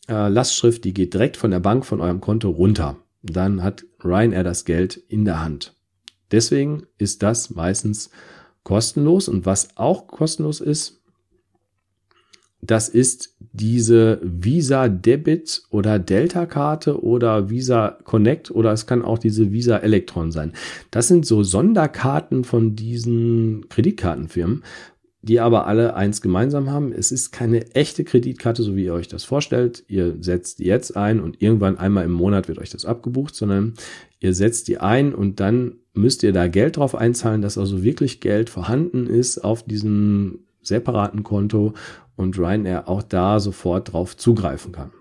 äh, 0.07 0.27
Lastschrift, 0.27 0.83
die 0.83 0.93
geht 0.93 1.13
direkt 1.13 1.37
von 1.37 1.49
der 1.51 1.59
Bank 1.59 1.85
von 1.85 2.01
eurem 2.01 2.21
Konto 2.21 2.49
runter 2.49 2.97
dann 3.23 3.63
hat 3.63 3.85
Ryanair 4.03 4.43
das 4.43 4.65
Geld 4.65 4.97
in 4.97 5.25
der 5.25 5.41
Hand. 5.41 5.73
Deswegen 6.31 6.83
ist 6.97 7.23
das 7.23 7.49
meistens 7.49 8.09
kostenlos 8.63 9.27
und 9.27 9.45
was 9.45 9.77
auch 9.77 10.07
kostenlos 10.07 10.61
ist, 10.61 10.99
das 12.65 12.87
ist 12.87 13.35
diese 13.51 14.21
Visa 14.23 14.87
Debit 14.87 15.63
oder 15.69 15.99
Delta 15.99 16.45
Karte 16.45 17.03
oder 17.03 17.49
Visa 17.49 17.97
Connect 18.05 18.51
oder 18.51 18.71
es 18.71 18.85
kann 18.85 19.03
auch 19.03 19.19
diese 19.19 19.51
Visa 19.51 19.77
Electron 19.77 20.31
sein. 20.31 20.53
Das 20.89 21.09
sind 21.09 21.25
so 21.25 21.43
Sonderkarten 21.43 22.45
von 22.45 22.75
diesen 22.75 23.67
Kreditkartenfirmen, 23.67 24.63
die 25.23 25.39
aber 25.39 25.67
alle 25.67 25.95
eins 25.95 26.21
gemeinsam 26.21 26.69
haben. 26.69 26.91
Es 26.91 27.11
ist 27.11 27.31
keine 27.31 27.73
echte 27.73 28.03
Kreditkarte, 28.03 28.61
so 28.61 28.75
wie 28.75 28.83
ihr 28.83 28.93
euch 28.93 29.07
das 29.07 29.23
vorstellt. 29.23 29.85
Ihr 29.87 30.17
setzt 30.19 30.59
die 30.59 30.65
jetzt 30.65 30.97
ein 30.97 31.21
und 31.21 31.41
irgendwann 31.41 31.77
einmal 31.77 32.03
im 32.03 32.11
Monat 32.11 32.49
wird 32.49 32.59
euch 32.59 32.69
das 32.69 32.83
abgebucht, 32.83 33.33
sondern 33.33 33.73
ihr 34.19 34.33
setzt 34.33 34.67
die 34.67 34.79
ein 34.79 35.15
und 35.15 35.39
dann 35.39 35.77
müsst 35.93 36.23
ihr 36.23 36.33
da 36.33 36.49
Geld 36.49 36.75
drauf 36.75 36.93
einzahlen, 36.93 37.41
dass 37.41 37.57
also 37.57 37.83
wirklich 37.83 38.19
Geld 38.19 38.49
vorhanden 38.49 39.07
ist 39.07 39.37
auf 39.39 39.63
diesem 39.63 40.39
separaten 40.61 41.23
Konto 41.23 41.73
und 42.17 42.37
Ryanair 42.37 42.89
auch 42.89 43.01
da 43.01 43.39
sofort 43.39 43.93
drauf 43.93 44.17
zugreifen 44.17 44.73
kann. 44.73 44.91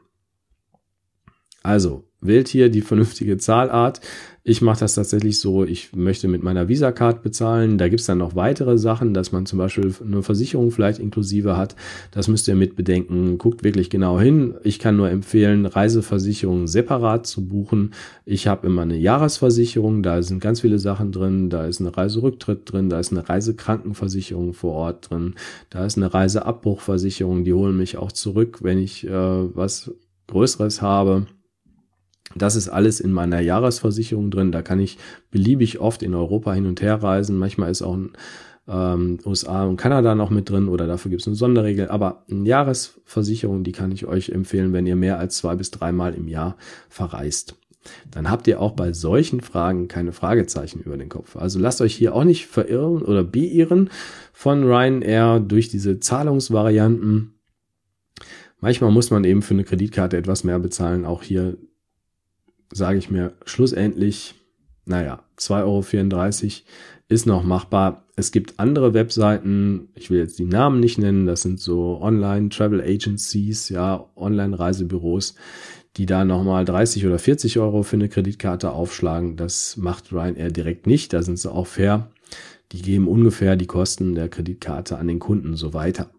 Also, 1.64 2.04
wählt 2.22 2.48
hier 2.48 2.70
die 2.70 2.80
vernünftige 2.80 3.36
Zahlart. 3.36 4.00
Ich 4.44 4.60
mache 4.60 4.80
das 4.80 4.96
tatsächlich 4.96 5.38
so, 5.38 5.62
ich 5.62 5.94
möchte 5.94 6.26
mit 6.26 6.42
meiner 6.42 6.66
Visa-Card 6.66 7.22
bezahlen. 7.22 7.78
Da 7.78 7.88
gibt's 7.88 8.06
dann 8.06 8.18
noch 8.18 8.34
weitere 8.34 8.76
Sachen, 8.76 9.14
dass 9.14 9.30
man 9.30 9.46
zum 9.46 9.60
Beispiel 9.60 9.94
eine 10.04 10.24
Versicherung 10.24 10.72
vielleicht 10.72 10.98
inklusive 10.98 11.56
hat. 11.56 11.76
Das 12.10 12.26
müsst 12.26 12.48
ihr 12.48 12.56
mit 12.56 12.74
bedenken. 12.74 13.38
Guckt 13.38 13.62
wirklich 13.62 13.88
genau 13.88 14.18
hin. 14.18 14.54
Ich 14.64 14.80
kann 14.80 14.96
nur 14.96 15.10
empfehlen, 15.10 15.64
Reiseversicherungen 15.64 16.66
separat 16.66 17.24
zu 17.24 17.46
buchen. 17.46 17.94
Ich 18.24 18.48
habe 18.48 18.66
immer 18.66 18.82
eine 18.82 18.96
Jahresversicherung, 18.96 20.02
da 20.02 20.20
sind 20.22 20.40
ganz 20.40 20.62
viele 20.62 20.80
Sachen 20.80 21.12
drin. 21.12 21.48
Da 21.48 21.66
ist 21.66 21.80
eine 21.80 21.96
Reiserücktritt 21.96 22.72
drin, 22.72 22.90
da 22.90 22.98
ist 22.98 23.12
eine 23.12 23.28
Reisekrankenversicherung 23.28 24.54
vor 24.54 24.72
Ort 24.72 25.10
drin, 25.10 25.34
da 25.70 25.86
ist 25.86 25.96
eine 25.96 26.12
Reiseabbruchversicherung, 26.12 27.44
die 27.44 27.52
holen 27.52 27.76
mich 27.76 27.96
auch 27.96 28.10
zurück, 28.10 28.58
wenn 28.62 28.78
ich 28.78 29.06
äh, 29.06 29.10
was 29.10 29.92
Größeres 30.26 30.82
habe. 30.82 31.26
Das 32.34 32.56
ist 32.56 32.68
alles 32.68 33.00
in 33.00 33.12
meiner 33.12 33.40
Jahresversicherung 33.40 34.30
drin. 34.30 34.52
Da 34.52 34.62
kann 34.62 34.80
ich 34.80 34.98
beliebig 35.30 35.80
oft 35.80 36.02
in 36.02 36.14
Europa 36.14 36.52
hin 36.52 36.66
und 36.66 36.80
her 36.82 37.02
reisen. 37.02 37.38
Manchmal 37.38 37.70
ist 37.70 37.82
auch 37.82 37.94
ein 37.94 38.12
ähm, 38.68 39.18
USA 39.24 39.64
und 39.64 39.76
Kanada 39.76 40.14
noch 40.14 40.30
mit 40.30 40.48
drin 40.48 40.68
oder 40.68 40.86
dafür 40.86 41.10
gibt 41.10 41.22
es 41.22 41.28
eine 41.28 41.36
Sonderregel. 41.36 41.88
Aber 41.88 42.24
eine 42.30 42.48
Jahresversicherung, 42.48 43.64
die 43.64 43.72
kann 43.72 43.92
ich 43.92 44.06
euch 44.06 44.30
empfehlen, 44.30 44.72
wenn 44.72 44.86
ihr 44.86 44.96
mehr 44.96 45.18
als 45.18 45.36
zwei 45.36 45.56
bis 45.56 45.70
dreimal 45.70 46.14
im 46.14 46.28
Jahr 46.28 46.56
verreist. 46.88 47.56
Dann 48.10 48.30
habt 48.30 48.46
ihr 48.46 48.60
auch 48.60 48.72
bei 48.72 48.92
solchen 48.92 49.40
Fragen 49.40 49.88
keine 49.88 50.12
Fragezeichen 50.12 50.80
über 50.80 50.96
den 50.96 51.08
Kopf. 51.08 51.36
Also 51.36 51.58
lasst 51.58 51.80
euch 51.80 51.94
hier 51.94 52.14
auch 52.14 52.24
nicht 52.24 52.46
verirren 52.46 53.02
oder 53.02 53.24
beirren 53.24 53.90
von 54.32 54.64
Ryanair 54.64 55.40
durch 55.40 55.68
diese 55.68 55.98
Zahlungsvarianten. 55.98 57.34
Manchmal 58.60 58.92
muss 58.92 59.10
man 59.10 59.24
eben 59.24 59.42
für 59.42 59.54
eine 59.54 59.64
Kreditkarte 59.64 60.16
etwas 60.16 60.44
mehr 60.44 60.60
bezahlen. 60.60 61.04
Auch 61.04 61.24
hier 61.24 61.56
sage 62.72 62.98
ich 62.98 63.10
mir 63.10 63.32
schlussendlich, 63.44 64.34
naja, 64.84 65.22
2,34 65.38 65.62
Euro 65.64 66.62
ist 67.08 67.26
noch 67.26 67.44
machbar. 67.44 68.06
Es 68.16 68.32
gibt 68.32 68.58
andere 68.58 68.94
Webseiten, 68.94 69.88
ich 69.94 70.10
will 70.10 70.18
jetzt 70.18 70.38
die 70.38 70.44
Namen 70.44 70.80
nicht 70.80 70.98
nennen, 70.98 71.26
das 71.26 71.42
sind 71.42 71.60
so 71.60 72.00
Online-Travel 72.00 72.80
Agencies, 72.80 73.68
ja, 73.68 74.06
Online-Reisebüros, 74.16 75.34
die 75.96 76.06
da 76.06 76.24
nochmal 76.24 76.64
30 76.64 77.06
oder 77.06 77.18
40 77.18 77.58
Euro 77.58 77.82
für 77.82 77.96
eine 77.96 78.08
Kreditkarte 78.08 78.72
aufschlagen. 78.72 79.36
Das 79.36 79.76
macht 79.76 80.12
Ryanair 80.12 80.50
direkt 80.50 80.86
nicht, 80.86 81.12
da 81.12 81.22
sind 81.22 81.38
sie 81.38 81.50
auch 81.50 81.66
fair. 81.66 82.10
Die 82.72 82.80
geben 82.80 83.08
ungefähr 83.08 83.56
die 83.56 83.66
Kosten 83.66 84.14
der 84.14 84.28
Kreditkarte 84.28 84.96
an 84.98 85.08
den 85.08 85.18
Kunden 85.18 85.54
so 85.54 85.74
weiter. 85.74 86.10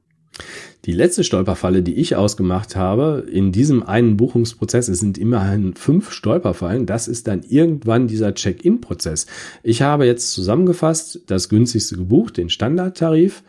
Die 0.85 0.91
letzte 0.91 1.23
Stolperfalle, 1.23 1.81
die 1.81 1.93
ich 1.93 2.15
ausgemacht 2.15 2.75
habe, 2.75 3.25
in 3.31 3.51
diesem 3.51 3.83
einen 3.83 4.17
Buchungsprozess, 4.17 4.89
es 4.89 4.99
sind 4.99 5.17
immerhin 5.17 5.75
fünf 5.75 6.11
Stolperfallen, 6.11 6.85
das 6.85 7.07
ist 7.07 7.27
dann 7.27 7.43
irgendwann 7.43 8.07
dieser 8.07 8.33
Check-in-Prozess. 8.33 9.27
Ich 9.63 9.81
habe 9.81 10.05
jetzt 10.05 10.33
zusammengefasst 10.33 11.21
das 11.27 11.47
günstigste 11.47 11.95
gebucht, 11.95 12.37
den 12.37 12.49
Standardtarif. 12.49 13.43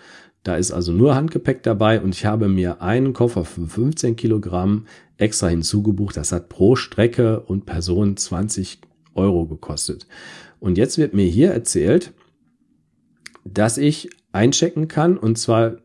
Da 0.44 0.56
ist 0.56 0.72
also 0.72 0.92
nur 0.92 1.14
Handgepäck 1.14 1.62
dabei 1.62 2.00
und 2.00 2.14
ich 2.14 2.26
habe 2.26 2.48
mir 2.48 2.82
einen 2.82 3.14
Koffer 3.14 3.44
für 3.44 3.66
15 3.66 4.14
Kilogramm 4.14 4.86
extra 5.16 5.48
hinzugebucht. 5.48 6.16
Das 6.16 6.32
hat 6.32 6.50
pro 6.50 6.76
Strecke 6.76 7.40
und 7.40 7.66
Person 7.66 8.16
20 8.16 8.78
Euro 9.14 9.46
gekostet. 9.46 10.06
Und 10.60 10.78
jetzt 10.78 10.98
wird 10.98 11.14
mir 11.14 11.26
hier 11.26 11.50
erzählt, 11.50 12.12
dass 13.44 13.78
ich 13.78 14.10
einchecken 14.32 14.88
kann 14.88 15.16
und 15.16 15.38
zwar 15.38 15.78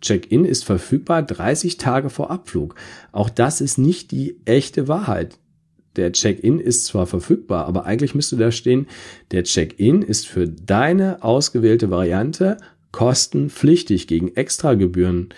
Check-in 0.00 0.44
ist 0.44 0.64
verfügbar 0.64 1.22
30 1.22 1.78
Tage 1.78 2.10
vor 2.10 2.30
Abflug. 2.30 2.74
Auch 3.12 3.30
das 3.30 3.60
ist 3.60 3.78
nicht 3.78 4.10
die 4.10 4.40
echte 4.44 4.88
Wahrheit. 4.88 5.38
Der 5.96 6.12
Check-in 6.12 6.60
ist 6.60 6.84
zwar 6.84 7.06
verfügbar, 7.06 7.66
aber 7.66 7.86
eigentlich 7.86 8.14
müsste 8.14 8.36
da 8.36 8.52
stehen, 8.52 8.86
der 9.30 9.44
Check-in 9.44 10.02
ist 10.02 10.26
für 10.28 10.46
deine 10.46 11.22
ausgewählte 11.24 11.90
Variante 11.90 12.58
kostenpflichtig 12.92 14.06
gegen 14.06 14.34
Extragebühren 14.36 15.30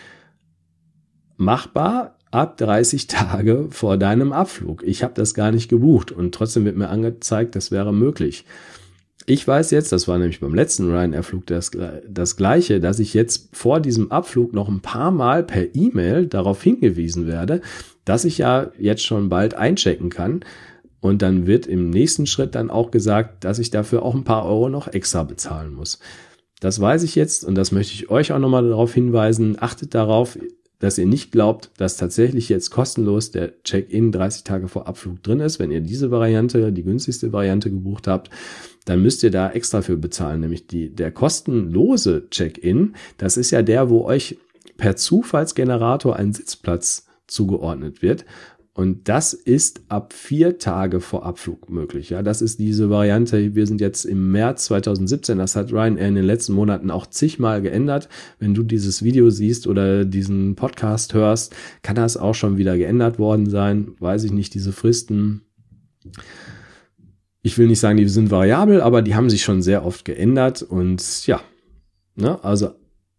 machbar 1.36 2.16
ab 2.30 2.56
30 2.58 3.06
Tage 3.06 3.68
vor 3.70 3.96
deinem 3.96 4.32
Abflug. 4.32 4.82
Ich 4.84 5.02
habe 5.02 5.14
das 5.14 5.34
gar 5.34 5.50
nicht 5.50 5.68
gebucht 5.68 6.12
und 6.12 6.34
trotzdem 6.34 6.64
wird 6.64 6.76
mir 6.76 6.88
angezeigt, 6.88 7.56
das 7.56 7.70
wäre 7.70 7.92
möglich. 7.92 8.44
Ich 9.30 9.46
weiß 9.46 9.72
jetzt, 9.72 9.92
das 9.92 10.08
war 10.08 10.16
nämlich 10.16 10.40
beim 10.40 10.54
letzten 10.54 10.90
Ryanair-Flug 10.90 11.44
das, 11.44 11.70
das 12.08 12.36
gleiche, 12.36 12.80
dass 12.80 12.98
ich 12.98 13.12
jetzt 13.12 13.50
vor 13.52 13.78
diesem 13.78 14.10
Abflug 14.10 14.54
noch 14.54 14.70
ein 14.70 14.80
paar 14.80 15.10
Mal 15.10 15.42
per 15.42 15.74
E-Mail 15.74 16.26
darauf 16.26 16.62
hingewiesen 16.62 17.26
werde, 17.26 17.60
dass 18.06 18.24
ich 18.24 18.38
ja 18.38 18.70
jetzt 18.78 19.04
schon 19.04 19.28
bald 19.28 19.52
einchecken 19.52 20.08
kann. 20.08 20.40
Und 21.00 21.20
dann 21.20 21.46
wird 21.46 21.66
im 21.66 21.90
nächsten 21.90 22.24
Schritt 22.24 22.54
dann 22.54 22.70
auch 22.70 22.90
gesagt, 22.90 23.44
dass 23.44 23.58
ich 23.58 23.68
dafür 23.70 24.02
auch 24.02 24.14
ein 24.14 24.24
paar 24.24 24.46
Euro 24.46 24.70
noch 24.70 24.88
extra 24.88 25.24
bezahlen 25.24 25.74
muss. 25.74 25.98
Das 26.60 26.80
weiß 26.80 27.02
ich 27.02 27.14
jetzt 27.14 27.44
und 27.44 27.54
das 27.54 27.70
möchte 27.70 27.92
ich 27.92 28.08
euch 28.08 28.32
auch 28.32 28.38
nochmal 28.38 28.66
darauf 28.66 28.94
hinweisen. 28.94 29.58
Achtet 29.60 29.94
darauf, 29.94 30.38
dass 30.78 30.96
ihr 30.96 31.06
nicht 31.06 31.32
glaubt, 31.32 31.70
dass 31.76 31.98
tatsächlich 31.98 32.48
jetzt 32.48 32.70
kostenlos 32.70 33.30
der 33.30 33.62
Check-in 33.62 34.10
30 34.10 34.44
Tage 34.44 34.68
vor 34.68 34.86
Abflug 34.86 35.22
drin 35.22 35.40
ist. 35.40 35.58
Wenn 35.58 35.70
ihr 35.70 35.82
diese 35.82 36.10
Variante, 36.10 36.72
die 36.72 36.84
günstigste 36.84 37.32
Variante 37.32 37.70
gebucht 37.70 38.06
habt, 38.06 38.30
dann 38.88 39.02
müsst 39.02 39.22
ihr 39.22 39.30
da 39.30 39.50
extra 39.50 39.82
für 39.82 39.96
bezahlen. 39.96 40.40
Nämlich 40.40 40.66
die, 40.66 40.88
der 40.88 41.10
kostenlose 41.10 42.28
Check-in, 42.30 42.94
das 43.18 43.36
ist 43.36 43.50
ja 43.50 43.62
der, 43.62 43.90
wo 43.90 44.04
euch 44.04 44.38
per 44.78 44.96
Zufallsgenerator 44.96 46.16
ein 46.16 46.32
Sitzplatz 46.32 47.06
zugeordnet 47.26 48.00
wird. 48.00 48.24
Und 48.72 49.08
das 49.08 49.32
ist 49.34 49.82
ab 49.88 50.12
vier 50.12 50.58
Tage 50.58 51.00
vor 51.00 51.26
Abflug 51.26 51.68
möglich. 51.68 52.10
Ja, 52.10 52.22
das 52.22 52.40
ist 52.40 52.60
diese 52.60 52.88
Variante. 52.88 53.56
Wir 53.56 53.66
sind 53.66 53.80
jetzt 53.80 54.04
im 54.04 54.30
März 54.30 54.66
2017. 54.66 55.36
Das 55.36 55.56
hat 55.56 55.72
Ryanair 55.72 56.06
in 56.06 56.14
den 56.14 56.24
letzten 56.24 56.52
Monaten 56.52 56.90
auch 56.92 57.08
zigmal 57.08 57.60
geändert. 57.60 58.08
Wenn 58.38 58.54
du 58.54 58.62
dieses 58.62 59.02
Video 59.02 59.30
siehst 59.30 59.66
oder 59.66 60.04
diesen 60.04 60.54
Podcast 60.54 61.12
hörst, 61.12 61.54
kann 61.82 61.96
das 61.96 62.16
auch 62.16 62.36
schon 62.36 62.56
wieder 62.56 62.78
geändert 62.78 63.18
worden 63.18 63.50
sein. 63.50 63.96
Weiß 63.98 64.22
ich 64.22 64.32
nicht, 64.32 64.54
diese 64.54 64.72
Fristen. 64.72 65.42
Ich 67.42 67.56
will 67.56 67.66
nicht 67.66 67.80
sagen, 67.80 67.96
die 67.96 68.08
sind 68.08 68.30
variabel, 68.30 68.80
aber 68.80 69.02
die 69.02 69.14
haben 69.14 69.30
sich 69.30 69.42
schon 69.42 69.62
sehr 69.62 69.84
oft 69.84 70.04
geändert. 70.04 70.62
Und 70.62 71.26
ja, 71.26 71.40
ne, 72.16 72.42
also 72.42 72.70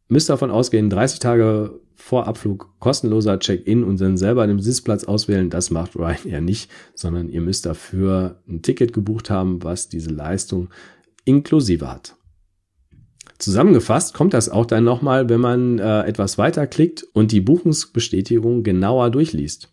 müsst 0.08 0.30
davon 0.30 0.52
ausgehen, 0.52 0.90
30 0.90 1.20
Tage 1.20 1.80
vor 1.96 2.28
Abflug 2.28 2.70
kostenloser 2.80 3.40
Check-in 3.40 3.84
und 3.84 4.00
dann 4.00 4.18
selber 4.18 4.48
den 4.48 4.60
Sitzplatz 4.60 5.04
auswählen. 5.04 5.50
Das 5.50 5.70
macht 5.70 5.96
Ryanair 5.96 6.42
nicht, 6.42 6.72
sondern 6.96 7.30
ihr 7.30 7.42
müsst 7.42 7.66
dafür 7.66 8.42
ein 8.48 8.62
Ticket 8.62 8.94
gebucht 8.94 9.30
haben, 9.30 9.64
was 9.64 9.90
diese 9.90 10.10
Leistung 10.10 10.70
inklusive 11.26 11.92
hat. 11.92 12.16
Zusammengefasst 13.38 14.14
kommt 14.14 14.34
das 14.34 14.50
auch 14.50 14.66
dann 14.66 14.84
nochmal, 14.84 15.30
wenn 15.30 15.40
man 15.40 15.80
äh, 15.80 16.02
etwas 16.04 16.38
weiter 16.38 16.68
klickt 16.68 17.04
und 17.14 17.32
die 17.32 17.42
Buchungsbestätigung 17.42 18.64
genauer 18.64 19.12
durchliest. 19.12 19.70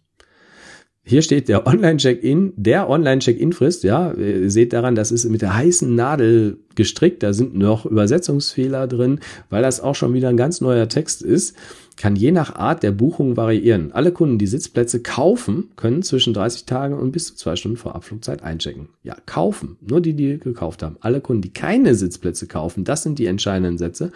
Hier 1.09 1.23
steht 1.23 1.49
der 1.49 1.69
Online-Check-In, 1.69 2.53
der 2.57 2.90
Online-Check-In-Frist, 2.90 3.85
ja, 3.85 4.12
ihr 4.14 4.51
seht 4.51 4.73
daran, 4.73 4.97
das 4.97 5.12
ist 5.12 5.25
mit 5.27 5.40
der 5.40 5.55
heißen 5.55 5.95
Nadel 5.95 6.59
gestrickt, 6.75 7.23
da 7.23 7.33
sind 7.33 7.57
noch 7.57 7.87
Übersetzungsfehler 7.87 8.88
drin, 8.88 9.21
weil 9.49 9.62
das 9.62 9.81
auch 9.81 9.95
schon 9.95 10.14
wieder 10.14 10.31
ein 10.31 10.37
ganz 10.37 10.61
neuer 10.61 10.88
Text 10.88 11.23
ist, 11.23 11.57
kann 11.97 12.16
je 12.16 12.33
nach 12.33 12.57
Art 12.57 12.83
der 12.83 12.90
Buchung 12.90 13.37
variieren. 13.37 13.92
Alle 13.92 14.11
Kunden, 14.11 14.37
die 14.37 14.49
Sitzplätze 14.49 15.01
kaufen, 15.01 15.71
können 15.77 16.03
zwischen 16.03 16.35
30 16.35 16.64
Tagen 16.64 16.95
und 16.95 17.12
bis 17.12 17.27
zu 17.29 17.37
zwei 17.37 17.55
Stunden 17.55 17.79
vor 17.79 17.95
Abflugzeit 17.95 18.42
einchecken. 18.42 18.88
Ja, 19.05 19.16
kaufen, 19.27 19.77
nur 19.81 20.01
die, 20.01 20.14
die 20.14 20.40
gekauft 20.40 20.83
haben. 20.83 20.97
Alle 21.03 21.21
Kunden, 21.21 21.42
die 21.42 21.53
keine 21.53 21.95
Sitzplätze 21.95 22.49
kaufen, 22.49 22.83
das 22.83 23.05
sind 23.05 23.21
die 23.21 23.27
entscheidenden 23.27 23.79
Sätze, 23.79 24.11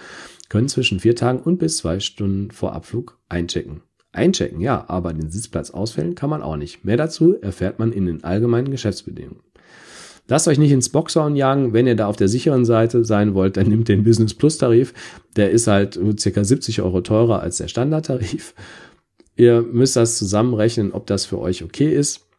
können 0.49 0.69
zwischen 0.69 0.99
vier 0.99 1.15
Tagen 1.15 1.39
und 1.39 1.59
bis 1.59 1.77
zwei 1.77 2.01
Stunden 2.01 2.51
vor 2.51 2.73
Abflug 2.73 3.17
einchecken. 3.29 3.83
Einchecken, 4.13 4.61
ja, 4.61 4.85
aber 4.89 5.13
den 5.13 5.31
Sitzplatz 5.31 5.71
ausfällen 5.71 6.15
kann 6.15 6.31
man 6.31 6.43
auch 6.43 6.57
nicht. 6.57 6.85
Mehr 6.85 6.97
dazu 6.97 7.41
erfährt 7.41 7.79
man 7.79 7.93
in 7.93 8.07
den 8.07 8.25
allgemeinen 8.25 8.71
Geschäftsbedingungen. 8.71 9.43
Lasst 10.27 10.47
euch 10.47 10.59
nicht 10.59 10.71
ins 10.71 10.89
Boxhorn 10.89 11.35
jagen. 11.35 11.73
Wenn 11.73 11.89
ihr 11.89 11.97
da 11.97 12.07
auf 12.07 12.17
der 12.17 12.29
sicheren 12.29 12.65
Seite 12.65 13.05
sein 13.05 13.35
wollt, 13.35 13.57
dann 13.57 13.67
nehmt 13.67 13.89
den 13.89 14.05
Business 14.05 14.33
Plus 14.33 14.59
Tarif. 14.59 14.95
Der 15.35 15.51
ist 15.51 15.67
halt 15.67 15.99
circa 16.19 16.45
70 16.45 16.83
Euro 16.83 17.01
teurer 17.01 17.41
als 17.41 17.57
der 17.57 17.67
Standardtarif. 17.67 18.55
Ihr 19.37 19.63
müsst 19.63 19.97
das 19.97 20.19
zusammenrechnen, 20.19 20.93
ob 20.93 21.07
das 21.07 21.25
für 21.25 21.41
euch 21.41 21.65
okay 21.65 21.93
ist. 21.93 22.30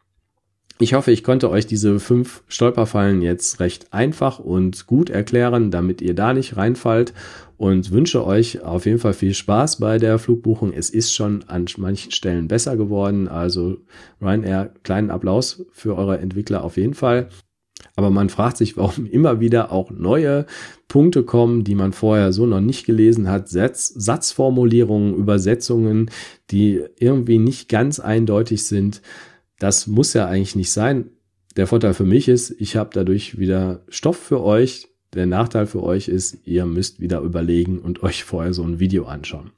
Ich 0.82 0.94
hoffe, 0.94 1.12
ich 1.12 1.22
konnte 1.22 1.48
euch 1.48 1.68
diese 1.68 2.00
fünf 2.00 2.42
Stolperfallen 2.48 3.22
jetzt 3.22 3.60
recht 3.60 3.92
einfach 3.92 4.40
und 4.40 4.88
gut 4.88 5.10
erklären, 5.10 5.70
damit 5.70 6.02
ihr 6.02 6.12
da 6.12 6.34
nicht 6.34 6.56
reinfallt 6.56 7.14
und 7.56 7.92
wünsche 7.92 8.26
euch 8.26 8.64
auf 8.64 8.84
jeden 8.84 8.98
Fall 8.98 9.12
viel 9.12 9.32
Spaß 9.32 9.78
bei 9.78 9.98
der 9.98 10.18
Flugbuchung. 10.18 10.72
Es 10.72 10.90
ist 10.90 11.14
schon 11.14 11.44
an 11.46 11.66
manchen 11.76 12.10
Stellen 12.10 12.48
besser 12.48 12.76
geworden. 12.76 13.28
Also 13.28 13.76
Ryanair, 14.20 14.74
kleinen 14.82 15.12
Applaus 15.12 15.64
für 15.70 15.96
eure 15.96 16.18
Entwickler 16.18 16.64
auf 16.64 16.76
jeden 16.76 16.94
Fall. 16.94 17.28
Aber 17.94 18.10
man 18.10 18.28
fragt 18.28 18.56
sich, 18.56 18.76
warum 18.76 19.06
immer 19.10 19.38
wieder 19.38 19.70
auch 19.70 19.92
neue 19.92 20.46
Punkte 20.88 21.22
kommen, 21.22 21.62
die 21.62 21.76
man 21.76 21.92
vorher 21.92 22.32
so 22.32 22.44
noch 22.44 22.60
nicht 22.60 22.86
gelesen 22.86 23.28
hat. 23.28 23.48
Satz, 23.48 23.86
Satzformulierungen, 23.86 25.14
Übersetzungen, 25.14 26.10
die 26.50 26.82
irgendwie 26.98 27.38
nicht 27.38 27.68
ganz 27.68 28.00
eindeutig 28.00 28.64
sind. 28.64 29.00
Das 29.62 29.86
muss 29.86 30.12
ja 30.12 30.26
eigentlich 30.26 30.56
nicht 30.56 30.72
sein. 30.72 31.10
Der 31.54 31.68
Vorteil 31.68 31.94
für 31.94 32.04
mich 32.04 32.26
ist, 32.26 32.52
ich 32.58 32.74
habe 32.74 32.90
dadurch 32.92 33.38
wieder 33.38 33.84
Stoff 33.88 34.16
für 34.16 34.42
euch. 34.42 34.88
Der 35.14 35.26
Nachteil 35.26 35.66
für 35.66 35.84
euch 35.84 36.08
ist, 36.08 36.38
ihr 36.44 36.66
müsst 36.66 36.98
wieder 36.98 37.20
überlegen 37.20 37.78
und 37.78 38.02
euch 38.02 38.24
vorher 38.24 38.54
so 38.54 38.64
ein 38.64 38.80
Video 38.80 39.04
anschauen. 39.04 39.52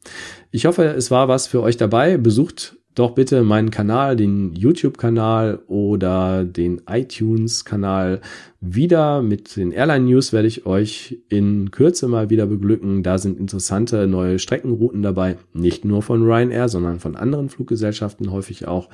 Ich 0.51 0.67
hoffe, 0.67 0.85
es 0.85 1.11
war 1.11 1.29
was 1.29 1.47
für 1.47 1.63
euch 1.63 1.79
dabei. 1.79 2.19
Besucht 2.19 2.77
doch 2.95 3.13
bitte 3.13 3.43
meinen 3.43 3.71
Kanal, 3.71 4.15
den 4.15 4.55
YouTube-Kanal 4.55 5.61
oder 5.67 6.45
den 6.45 6.83
iTunes-Kanal 6.87 8.21
wieder. 8.61 9.21
Mit 9.23 9.57
den 9.57 9.73
Airline-News 9.73 10.33
werde 10.33 10.47
ich 10.47 10.65
euch 10.65 11.19
in 11.29 11.71
Kürze 11.73 12.07
mal 12.07 12.31
wieder 12.31 12.47
beglücken. 12.47 13.03
Da 13.03 13.19
sind 13.19 13.39
interessante 13.39 14.07
neue 14.07 14.39
Streckenrouten 14.39 15.03
dabei. 15.03 15.39
Nicht 15.55 15.85
nur 15.85 16.03
von 16.03 16.23
Ryanair, 16.23 16.69
sondern 16.69 17.01
von 17.01 17.17
anderen 17.17 17.49
Fluggesellschaften 17.49 18.31
häufig 18.31 18.69
auch. 18.69 18.89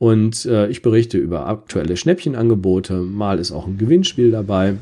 Und 0.00 0.46
äh, 0.46 0.68
ich 0.68 0.80
berichte 0.80 1.18
über 1.18 1.46
aktuelle 1.46 1.94
Schnäppchenangebote. 1.94 2.94
Mal 2.94 3.38
ist 3.38 3.52
auch 3.52 3.66
ein 3.66 3.76
Gewinnspiel 3.76 4.30
dabei. 4.30 4.76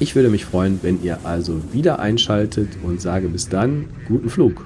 Ich 0.00 0.16
würde 0.16 0.30
mich 0.30 0.46
freuen, 0.46 0.78
wenn 0.80 1.02
ihr 1.02 1.18
also 1.24 1.60
wieder 1.72 1.98
einschaltet 1.98 2.70
und 2.82 3.02
sage 3.02 3.28
bis 3.28 3.50
dann, 3.50 3.84
guten 4.08 4.30
Flug. 4.30 4.64